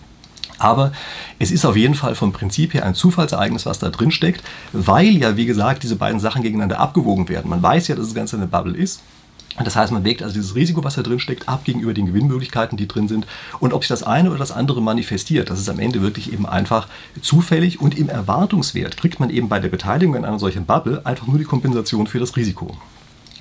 Aber 0.58 0.92
es 1.40 1.52
ist 1.52 1.66
auf 1.66 1.78
jeden 1.78 1.96
Fall 1.96 2.16
vom 2.16 2.34
Prinzip 2.34 2.74
her 2.74 2.86
ein 2.86 2.94
Zufallsereignis, 2.94 3.66
was 3.66 3.80
da 3.80 3.90
drin 3.90 4.12
steckt, 4.12 4.44
weil 4.74 5.18
ja, 5.18 5.38
wie 5.38 5.46
gesagt, 5.46 5.84
diese 5.84 5.96
beiden 5.96 6.20
Sachen 6.20 6.44
gegeneinander 6.44 6.80
abgewogen 6.80 7.30
werden. 7.30 7.50
Man 7.50 7.64
weiß 7.64 7.88
ja, 7.88 7.96
dass 7.96 8.06
das 8.06 8.16
Ganze 8.16 8.36
eine 8.36 8.48
Bubble 8.48 8.76
ist. 8.76 9.02
Das 9.64 9.76
heißt, 9.76 9.92
man 9.92 10.04
wägt 10.04 10.24
also 10.24 10.34
dieses 10.34 10.56
Risiko, 10.56 10.84
was 10.84 10.96
da 10.96 11.02
drin 11.02 11.20
steckt, 11.20 11.50
ab 11.50 11.66
gegenüber 11.66 11.94
den 11.94 12.06
Gewinnmöglichkeiten, 12.06 12.78
die 12.78 12.88
drin 12.88 13.08
sind. 13.08 13.28
Und 13.60 13.74
ob 13.74 13.84
sich 13.84 13.90
das 13.90 14.04
eine 14.04 14.30
oder 14.30 14.40
das 14.40 14.52
andere 14.52 14.82
manifestiert, 14.82 15.50
das 15.50 15.60
ist 15.60 15.70
am 15.70 15.80
Ende 15.80 16.02
wirklich 16.02 16.32
eben 16.32 16.46
einfach 16.46 16.88
zufällig. 17.22 17.82
Und 17.82 17.98
im 17.98 18.10
Erwartungswert 18.10 18.98
kriegt 18.98 19.20
man 19.20 19.30
eben 19.30 19.50
bei 19.50 19.60
der 19.60 19.70
Beteiligung 19.70 20.16
an 20.16 20.26
einer 20.26 20.40
solchen 20.40 20.66
Bubble 20.66 21.06
einfach 21.06 21.28
nur 21.28 21.38
die 21.38 21.44
Kompensation 21.44 22.08
für 22.08 22.20
das 22.20 22.36
Risiko. 22.38 22.78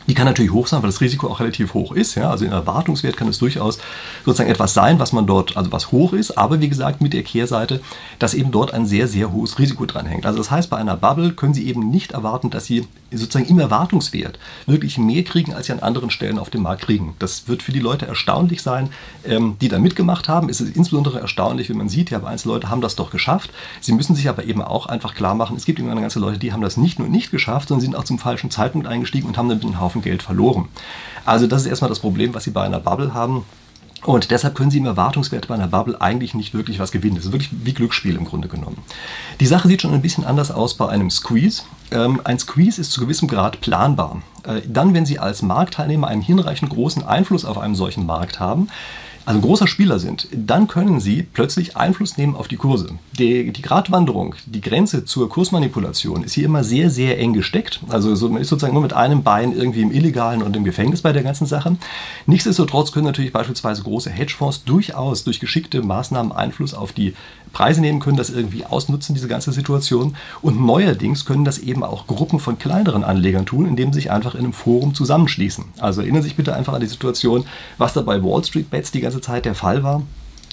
Die 0.08 0.14
kann 0.14 0.24
natürlich 0.24 0.52
hoch 0.52 0.66
sein, 0.66 0.82
weil 0.82 0.88
das 0.88 1.02
Risiko 1.02 1.28
auch 1.28 1.40
relativ 1.40 1.74
hoch 1.74 1.92
ist. 1.92 2.14
Ja? 2.14 2.30
Also 2.30 2.46
in 2.46 2.52
Erwartungswert 2.52 3.18
kann 3.18 3.28
es 3.28 3.38
durchaus 3.38 3.78
sozusagen 4.24 4.50
etwas 4.50 4.72
sein, 4.72 4.98
was 4.98 5.12
man 5.12 5.26
dort, 5.26 5.56
also 5.56 5.70
was 5.70 5.92
hoch 5.92 6.14
ist, 6.14 6.38
aber 6.38 6.60
wie 6.60 6.68
gesagt 6.70 7.02
mit 7.02 7.12
der 7.12 7.22
Kehrseite, 7.22 7.82
dass 8.18 8.32
eben 8.32 8.50
dort 8.50 8.72
ein 8.72 8.86
sehr, 8.86 9.06
sehr 9.06 9.32
hohes 9.32 9.58
Risiko 9.58 9.84
dranhängt. 9.84 10.24
Also 10.24 10.38
das 10.38 10.50
heißt, 10.50 10.70
bei 10.70 10.78
einer 10.78 10.96
Bubble 10.96 11.32
können 11.32 11.52
Sie 11.52 11.66
eben 11.66 11.90
nicht 11.90 12.12
erwarten, 12.12 12.48
dass 12.48 12.64
Sie 12.64 12.86
sozusagen 13.12 13.48
im 13.48 13.58
Erwartungswert 13.58 14.38
wirklich 14.66 14.96
mehr 14.96 15.24
kriegen, 15.24 15.52
als 15.52 15.66
Sie 15.66 15.72
an 15.72 15.80
anderen 15.80 16.10
Stellen 16.10 16.38
auf 16.38 16.48
dem 16.48 16.62
Markt 16.62 16.82
kriegen. 16.82 17.14
Das 17.18 17.46
wird 17.48 17.62
für 17.62 17.72
die 17.72 17.78
Leute 17.78 18.06
erstaunlich 18.06 18.62
sein, 18.62 18.88
ähm, 19.26 19.56
die 19.60 19.68
da 19.68 19.78
mitgemacht 19.78 20.28
haben. 20.28 20.48
Es 20.48 20.60
ist 20.60 20.74
insbesondere 20.74 21.20
erstaunlich, 21.20 21.68
wenn 21.68 21.76
man 21.76 21.88
sieht, 21.90 22.10
ja, 22.10 22.22
einzelne 22.22 22.54
Leute 22.54 22.70
haben 22.70 22.80
das 22.80 22.96
doch 22.96 23.10
geschafft. 23.10 23.50
Sie 23.80 23.92
müssen 23.92 24.14
sich 24.14 24.28
aber 24.28 24.44
eben 24.44 24.62
auch 24.62 24.86
einfach 24.86 25.14
klar 25.14 25.34
machen, 25.34 25.56
es 25.56 25.66
gibt 25.66 25.78
eben 25.78 25.90
eine 25.90 26.00
ganze 26.00 26.18
Leute, 26.18 26.38
die 26.38 26.52
haben 26.52 26.62
das 26.62 26.78
nicht 26.78 26.98
nur 26.98 27.08
nicht 27.08 27.30
geschafft, 27.30 27.68
sondern 27.68 27.82
sind 27.82 27.96
auch 27.96 28.04
zum 28.04 28.18
falschen 28.18 28.50
Zeitpunkt 28.50 28.86
eingestiegen 28.86 29.28
und 29.28 29.36
haben 29.36 29.48
dann 29.48 29.60
einen 29.60 29.80
Haufen 29.80 29.97
Haufen 29.98 30.02
Geld 30.02 30.22
verloren. 30.22 30.68
Also 31.24 31.46
das 31.46 31.62
ist 31.62 31.68
erstmal 31.68 31.90
das 31.90 32.00
Problem, 32.00 32.34
was 32.34 32.44
Sie 32.44 32.50
bei 32.50 32.62
einer 32.62 32.80
Bubble 32.80 33.12
haben. 33.14 33.44
Und 34.04 34.30
deshalb 34.30 34.54
können 34.54 34.70
Sie 34.70 34.78
im 34.78 34.86
Erwartungswert 34.86 35.48
bei 35.48 35.54
einer 35.54 35.66
Bubble 35.66 36.00
eigentlich 36.00 36.32
nicht 36.32 36.54
wirklich 36.54 36.78
was 36.78 36.92
gewinnen. 36.92 37.16
Das 37.16 37.26
ist 37.26 37.32
wirklich 37.32 37.50
wie 37.64 37.74
Glücksspiel 37.74 38.14
im 38.14 38.24
Grunde 38.24 38.46
genommen. 38.46 38.78
Die 39.40 39.46
Sache 39.46 39.66
sieht 39.66 39.82
schon 39.82 39.92
ein 39.92 40.02
bisschen 40.02 40.24
anders 40.24 40.52
aus 40.52 40.74
bei 40.74 40.88
einem 40.88 41.10
Squeeze. 41.10 41.64
Ähm, 41.90 42.20
ein 42.22 42.38
Squeeze 42.38 42.80
ist 42.80 42.92
zu 42.92 43.00
gewissem 43.00 43.26
Grad 43.26 43.60
planbar. 43.60 44.22
Äh, 44.48 44.62
dann, 44.66 44.94
wenn 44.94 45.06
Sie 45.06 45.18
als 45.18 45.42
Marktteilnehmer 45.42 46.08
einen 46.08 46.22
hinreichend 46.22 46.70
großen 46.70 47.04
Einfluss 47.04 47.44
auf 47.44 47.58
einen 47.58 47.74
solchen 47.74 48.06
Markt 48.06 48.40
haben, 48.40 48.68
also 49.28 49.40
ein 49.40 49.42
großer 49.42 49.66
Spieler 49.66 49.98
sind, 49.98 50.26
dann 50.32 50.68
können 50.68 51.00
sie 51.00 51.22
plötzlich 51.22 51.76
Einfluss 51.76 52.16
nehmen 52.16 52.34
auf 52.34 52.48
die 52.48 52.56
Kurse. 52.56 52.92
Die, 53.18 53.52
die 53.52 53.60
Gratwanderung, 53.60 54.34
die 54.46 54.62
Grenze 54.62 55.04
zur 55.04 55.28
Kursmanipulation 55.28 56.24
ist 56.24 56.32
hier 56.32 56.46
immer 56.46 56.64
sehr, 56.64 56.88
sehr 56.88 57.18
eng 57.18 57.34
gesteckt. 57.34 57.80
Also 57.90 58.14
so, 58.14 58.30
man 58.30 58.40
ist 58.40 58.48
sozusagen 58.48 58.72
nur 58.72 58.82
mit 58.82 58.94
einem 58.94 59.22
Bein 59.22 59.54
irgendwie 59.54 59.82
im 59.82 59.92
Illegalen 59.92 60.40
und 60.40 60.56
im 60.56 60.64
Gefängnis 60.64 61.02
bei 61.02 61.12
der 61.12 61.22
ganzen 61.22 61.46
Sache. 61.46 61.76
Nichtsdestotrotz 62.24 62.90
können 62.90 63.04
natürlich 63.04 63.30
beispielsweise 63.30 63.82
große 63.82 64.08
Hedgefonds 64.08 64.64
durchaus 64.64 65.24
durch 65.24 65.40
geschickte 65.40 65.82
Maßnahmen 65.82 66.32
Einfluss 66.32 66.72
auf 66.72 66.92
die 66.92 67.12
Preise 67.52 67.82
nehmen, 67.82 68.00
können 68.00 68.16
das 68.16 68.30
irgendwie 68.30 68.64
ausnutzen, 68.64 69.14
diese 69.14 69.28
ganze 69.28 69.52
Situation. 69.52 70.16
Und 70.40 70.64
neuerdings 70.64 71.26
können 71.26 71.44
das 71.44 71.58
eben 71.58 71.84
auch 71.84 72.06
Gruppen 72.06 72.40
von 72.40 72.58
kleineren 72.58 73.04
Anlegern 73.04 73.44
tun, 73.44 73.66
indem 73.66 73.92
sich 73.92 74.10
einfach 74.10 74.34
in 74.38 74.44
einem 74.44 74.52
Forum 74.52 74.94
zusammenschließen. 74.94 75.64
Also 75.78 76.00
erinnern 76.00 76.22
Sie 76.22 76.28
sich 76.28 76.36
bitte 76.36 76.54
einfach 76.54 76.72
an 76.72 76.80
die 76.80 76.86
Situation, 76.86 77.44
was 77.76 77.92
da 77.92 78.02
bei 78.02 78.22
Wall 78.22 78.44
Street 78.44 78.70
Bets 78.70 78.90
die 78.90 79.00
ganze 79.00 79.20
Zeit 79.20 79.44
der 79.44 79.54
Fall 79.54 79.82
war. 79.82 80.02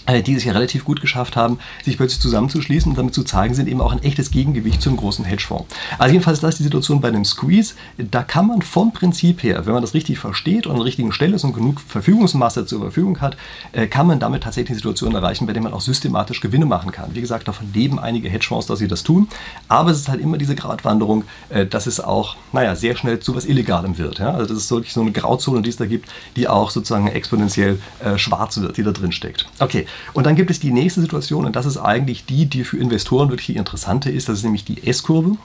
Äh, 0.07 0.21
die 0.21 0.35
es 0.35 0.43
ja 0.43 0.53
relativ 0.53 0.85
gut 0.85 1.01
geschafft 1.01 1.35
haben, 1.35 1.57
sich 1.83 1.97
plötzlich 1.97 2.21
zusammenzuschließen 2.21 2.91
und 2.91 2.97
damit 2.97 3.15
zu 3.15 3.23
zeigen, 3.23 3.55
sind 3.55 3.67
eben 3.67 3.81
auch 3.81 3.91
ein 3.91 4.03
echtes 4.03 4.29
Gegengewicht 4.29 4.79
zum 4.81 4.97
großen 4.97 5.25
Hedgefonds. 5.25 5.65
Also 5.97 6.13
jedenfalls 6.13 6.37
ist 6.37 6.43
das 6.43 6.57
die 6.57 6.63
Situation 6.63 7.01
bei 7.01 7.07
einem 7.07 7.25
Squeeze. 7.25 7.73
Da 7.97 8.21
kann 8.21 8.45
man 8.45 8.61
vom 8.61 8.93
Prinzip 8.93 9.41
her, 9.41 9.65
wenn 9.65 9.73
man 9.73 9.81
das 9.81 9.95
richtig 9.95 10.19
versteht 10.19 10.67
und 10.67 10.73
an 10.73 10.77
der 10.77 10.85
richtigen 10.85 11.11
Stelle 11.11 11.35
ist 11.35 11.43
und 11.43 11.53
genug 11.53 11.81
Verfügungsmasse 11.81 12.67
zur 12.67 12.81
Verfügung 12.81 13.19
hat, 13.19 13.35
äh, 13.71 13.87
kann 13.87 14.05
man 14.05 14.19
damit 14.19 14.43
tatsächlich 14.43 14.77
Situationen 14.77 15.15
erreichen, 15.15 15.47
bei 15.47 15.53
denen 15.53 15.63
man 15.63 15.73
auch 15.73 15.81
systematisch 15.81 16.39
Gewinne 16.39 16.67
machen 16.67 16.91
kann. 16.91 17.15
Wie 17.15 17.21
gesagt, 17.21 17.47
davon 17.47 17.73
leben 17.73 17.97
einige 17.97 18.29
Hedgefonds, 18.29 18.67
dass 18.67 18.77
sie 18.77 18.87
das 18.87 19.01
tun. 19.01 19.27
Aber 19.69 19.89
es 19.89 19.97
ist 19.97 20.09
halt 20.09 20.21
immer 20.21 20.37
diese 20.37 20.53
Gratwanderung, 20.53 21.23
äh, 21.49 21.65
dass 21.65 21.87
es 21.87 21.99
auch, 21.99 22.35
naja, 22.53 22.75
sehr 22.75 22.95
schnell 22.95 23.19
zu 23.19 23.35
was 23.35 23.45
Illegalem 23.45 23.97
wird. 23.97 24.21
Also 24.21 24.53
das 24.53 24.63
ist 24.63 24.71
wirklich 24.71 24.93
so 24.93 25.01
eine 25.01 25.11
Grauzone, 25.11 25.63
die 25.63 25.69
es 25.69 25.77
da 25.77 25.85
gibt, 25.87 26.09
die 26.35 26.47
auch 26.47 26.69
sozusagen 26.69 27.07
exponentiell 27.07 27.79
schwarz 28.17 28.57
wird, 28.57 28.77
die 28.77 28.83
da 28.83 28.91
drin 28.91 29.11
steckt. 29.11 29.47
Okay, 29.59 29.87
und 30.13 30.25
dann 30.25 30.35
gibt 30.35 30.51
es 30.51 30.59
die 30.59 30.71
nächste 30.71 31.01
Situation, 31.01 31.45
und 31.45 31.55
das 31.55 31.65
ist 31.65 31.77
eigentlich 31.77 32.25
die, 32.25 32.45
die 32.45 32.63
für 32.63 32.77
Investoren 32.77 33.29
wirklich 33.29 33.47
die 33.47 33.55
interessante 33.55 34.09
ist. 34.09 34.29
Das 34.29 34.37
ist 34.37 34.43
nämlich 34.43 34.65
die 34.65 34.87
S-Kurve. 34.87 35.37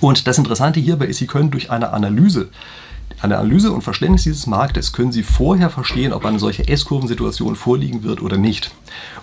Und 0.00 0.26
das 0.26 0.38
Interessante 0.38 0.80
hierbei 0.80 1.06
ist, 1.06 1.18
Sie 1.18 1.26
können 1.26 1.50
durch 1.50 1.70
eine 1.70 1.92
Analyse 1.92 2.48
An 3.20 3.30
der 3.30 3.38
Analyse 3.38 3.72
und 3.72 3.82
Verständnis 3.82 4.24
dieses 4.24 4.46
Marktes 4.46 4.92
können 4.92 5.12
Sie 5.12 5.22
vorher 5.22 5.70
verstehen, 5.70 6.12
ob 6.12 6.26
eine 6.26 6.38
solche 6.38 6.68
S-Kurvensituation 6.68 7.56
vorliegen 7.56 8.02
wird 8.02 8.20
oder 8.20 8.36
nicht. 8.36 8.72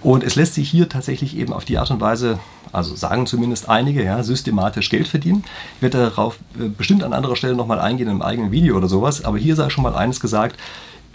Und 0.02 0.24
es 0.24 0.36
lässt 0.36 0.56
sich 0.56 0.70
hier 0.70 0.90
tatsächlich 0.90 1.38
eben 1.38 1.54
auf 1.54 1.66
die 1.66 1.78
Art 1.78 1.92
und 1.92 2.02
Weise, 2.02 2.40
also 2.72 2.96
sagen 2.96 3.28
zumindest 3.28 3.70
einige, 3.70 4.04
ja, 4.04 4.24
systematisch 4.24 4.90
Geld 4.90 5.08
verdienen. 5.08 5.44
Ich 5.76 5.84
werde 5.84 6.00
darauf 6.00 6.40
äh, 6.60 6.70
bestimmt 6.70 7.04
an 7.04 7.14
anderer 7.14 7.36
Stelle 7.36 7.56
nochmal 7.56 7.80
eingehen 7.80 8.08
in 8.08 8.12
einem 8.14 8.22
eigenen 8.24 8.52
Video 8.52 8.76
oder 8.78 8.88
sowas, 8.88 9.24
aber 9.24 9.38
hier 9.38 9.56
sei 9.56 9.70
schon 9.70 9.84
mal 9.84 9.96
eines 9.96 10.20
gesagt, 10.20 10.60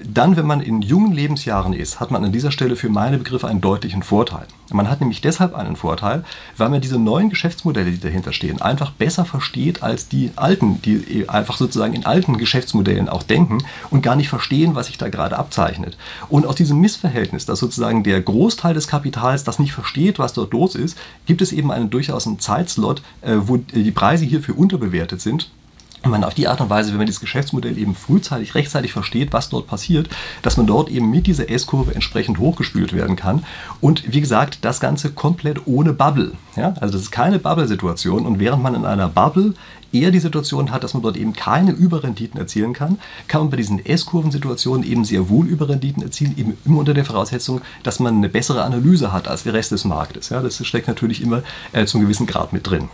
dann, 0.02 0.36
wenn 0.36 0.46
man 0.46 0.60
in 0.60 0.80
jungen 0.80 1.12
Lebensjahren 1.12 1.72
ist, 1.72 1.98
hat 1.98 2.10
man 2.10 2.24
an 2.24 2.30
dieser 2.30 2.52
Stelle 2.52 2.76
für 2.76 2.88
meine 2.88 3.18
Begriffe 3.18 3.48
einen 3.48 3.60
deutlichen 3.60 4.02
Vorteil. 4.02 4.46
Man 4.70 4.88
hat 4.88 5.00
nämlich 5.00 5.20
deshalb 5.20 5.54
einen 5.54 5.76
Vorteil, 5.76 6.24
weil 6.56 6.68
man 6.68 6.80
diese 6.80 6.98
neuen 6.98 7.30
Geschäftsmodelle, 7.30 7.90
die 7.90 8.00
dahinter 8.00 8.32
stehen, 8.32 8.60
einfach 8.60 8.92
besser 8.92 9.24
versteht 9.24 9.82
als 9.82 10.08
die 10.08 10.30
alten, 10.36 10.80
die 10.82 11.28
einfach 11.28 11.56
sozusagen 11.56 11.94
in 11.94 12.06
alten 12.06 12.38
Geschäftsmodellen 12.38 13.08
auch 13.08 13.22
denken 13.22 13.58
und 13.90 14.02
gar 14.02 14.14
nicht 14.14 14.28
verstehen, 14.28 14.74
was 14.74 14.86
sich 14.86 14.98
da 14.98 15.08
gerade 15.08 15.38
abzeichnet. 15.38 15.96
Und 16.28 16.46
aus 16.46 16.54
diesem 16.54 16.80
Missverhältnis, 16.80 17.46
dass 17.46 17.58
sozusagen 17.58 18.04
der 18.04 18.20
Großteil 18.20 18.74
des 18.74 18.88
Kapitals 18.88 19.42
das 19.42 19.58
nicht 19.58 19.72
versteht, 19.72 20.18
was 20.18 20.32
dort 20.32 20.52
los 20.52 20.74
ist, 20.74 20.96
gibt 21.26 21.42
es 21.42 21.52
eben 21.52 21.72
einen 21.72 21.90
durchaus 21.90 22.26
einen 22.26 22.38
Zeitslot, 22.38 23.02
äh, 23.22 23.34
wo 23.40 23.56
die 23.56 23.90
Preise 23.90 24.26
hierfür 24.26 24.56
unterbewertet 24.58 25.20
sind 25.20 25.50
und 26.02 26.10
man 26.10 26.24
auf 26.24 26.34
die 26.34 26.46
Art 26.46 26.60
und 26.60 26.70
Weise, 26.70 26.90
wenn 26.90 26.98
man 26.98 27.06
dieses 27.06 27.20
Geschäftsmodell 27.20 27.76
eben 27.76 27.94
frühzeitig, 27.94 28.54
rechtzeitig 28.54 28.92
versteht, 28.92 29.32
was 29.32 29.48
dort 29.48 29.66
passiert, 29.66 30.08
dass 30.42 30.56
man 30.56 30.66
dort 30.66 30.90
eben 30.90 31.10
mit 31.10 31.26
dieser 31.26 31.50
S-Kurve 31.50 31.94
entsprechend 31.94 32.38
hochgespült 32.38 32.92
werden 32.92 33.16
kann. 33.16 33.44
Und 33.80 34.12
wie 34.12 34.20
gesagt, 34.20 34.58
das 34.62 34.78
Ganze 34.78 35.10
komplett 35.10 35.66
ohne 35.66 35.92
Bubble. 35.92 36.32
Ja? 36.56 36.74
Also 36.80 36.92
das 36.92 37.02
ist 37.02 37.10
keine 37.10 37.38
Bubble-Situation. 37.38 38.26
Und 38.26 38.38
während 38.38 38.62
man 38.62 38.74
in 38.74 38.84
einer 38.84 39.08
Bubble 39.08 39.54
eher 39.92 40.10
die 40.10 40.20
Situation 40.20 40.70
hat, 40.70 40.84
dass 40.84 40.94
man 40.94 41.02
dort 41.02 41.16
eben 41.16 41.32
keine 41.32 41.72
Überrenditen 41.72 42.38
erzielen 42.38 42.74
kann, 42.74 42.98
kann 43.26 43.40
man 43.40 43.50
bei 43.50 43.56
diesen 43.56 43.84
S-Kurven-Situationen 43.84 44.86
eben 44.86 45.04
sehr 45.04 45.28
wohl 45.28 45.46
Überrenditen 45.46 46.02
erzielen, 46.02 46.34
eben 46.36 46.58
immer 46.64 46.78
unter 46.78 46.94
der 46.94 47.06
Voraussetzung, 47.06 47.60
dass 47.82 47.98
man 47.98 48.16
eine 48.16 48.28
bessere 48.28 48.62
Analyse 48.62 49.12
hat 49.12 49.26
als 49.26 49.42
der 49.42 49.54
Rest 49.54 49.72
des 49.72 49.84
Marktes. 49.84 50.28
Ja? 50.28 50.40
Das 50.42 50.64
steckt 50.64 50.86
natürlich 50.86 51.22
immer 51.22 51.42
äh, 51.72 51.86
zum 51.86 52.02
gewissen 52.02 52.26
Grad 52.26 52.52
mit 52.52 52.68
drin. 52.68 52.88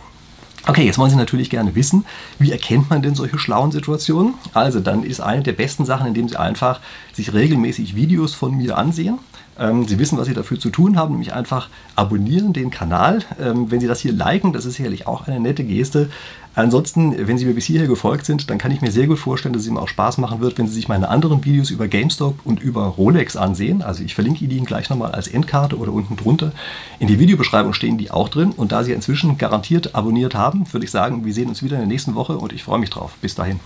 Okay, 0.67 0.83
jetzt 0.83 0.97
wollen 0.97 1.11
Sie 1.11 1.15
natürlich 1.15 1.51
gerne 1.51 1.75
wissen, 1.75 2.05
wie 2.39 2.51
erkennt 2.51 2.89
man 2.89 3.03
denn 3.03 3.13
solche 3.13 3.37
schlauen 3.37 3.71
Situationen? 3.71 4.33
Also 4.53 4.79
dann 4.79 5.03
ist 5.03 5.19
eine 5.21 5.43
der 5.43 5.51
besten 5.51 5.85
Sachen, 5.85 6.07
indem 6.07 6.27
Sie 6.27 6.37
einfach 6.37 6.79
sich 7.13 7.33
regelmäßig 7.33 7.95
Videos 7.95 8.33
von 8.33 8.57
mir 8.57 8.75
ansehen. 8.75 9.19
Ähm, 9.59 9.87
Sie 9.87 9.99
wissen, 9.99 10.17
was 10.17 10.25
Sie 10.25 10.33
dafür 10.33 10.59
zu 10.59 10.71
tun 10.71 10.97
haben, 10.97 11.11
nämlich 11.11 11.33
einfach 11.33 11.69
abonnieren 11.95 12.51
den 12.51 12.71
Kanal. 12.71 13.19
Ähm, 13.39 13.69
wenn 13.69 13.79
Sie 13.79 13.85
das 13.85 13.99
hier 13.99 14.11
liken, 14.11 14.53
das 14.53 14.65
ist 14.65 14.77
sicherlich 14.77 15.05
auch 15.05 15.27
eine 15.27 15.39
nette 15.39 15.63
Geste. 15.63 16.09
Ansonsten, 16.55 17.27
wenn 17.27 17.37
Sie 17.37 17.45
mir 17.45 17.53
bis 17.53 17.65
hierher 17.65 17.87
gefolgt 17.87 18.25
sind, 18.25 18.49
dann 18.49 18.57
kann 18.57 18.71
ich 18.71 18.81
mir 18.81 18.91
sehr 18.91 19.07
gut 19.07 19.19
vorstellen, 19.19 19.53
dass 19.53 19.63
es 19.63 19.67
Ihnen 19.67 19.77
auch 19.77 19.89
Spaß 19.89 20.17
machen 20.17 20.39
wird, 20.39 20.57
wenn 20.57 20.67
Sie 20.67 20.73
sich 20.73 20.87
meine 20.87 21.09
anderen 21.09 21.43
Videos 21.43 21.69
über 21.69 21.87
GameStop 21.87 22.39
und 22.45 22.61
über 22.61 22.85
Rolex 22.85 23.35
ansehen. 23.35 23.81
Also 23.81 24.03
ich 24.03 24.15
verlinke 24.15 24.45
Ihnen 24.45 24.65
gleich 24.65 24.89
nochmal 24.89 25.11
als 25.11 25.27
Endkarte 25.27 25.77
oder 25.77 25.91
unten 25.91 26.15
drunter. 26.15 26.53
In 26.99 27.07
der 27.07 27.19
Videobeschreibung 27.19 27.73
stehen 27.73 27.97
die 27.97 28.09
auch 28.09 28.29
drin. 28.29 28.51
Und 28.51 28.71
da 28.71 28.83
Sie 28.83 28.93
inzwischen 28.93 29.37
garantiert 29.37 29.95
abonniert 29.95 30.33
haben, 30.33 30.71
würde 30.71 30.85
ich 30.85 30.91
sagen, 30.91 31.25
wir 31.25 31.33
sehen 31.33 31.49
uns 31.49 31.61
wieder 31.61 31.75
in 31.75 31.81
der 31.81 31.87
nächsten 31.89 32.15
Woche 32.15 32.37
und 32.37 32.53
ich 32.53 32.63
freue 32.63 32.79
mich 32.79 32.89
drauf. 32.89 33.11
Bis 33.21 33.35
dahin. 33.35 33.59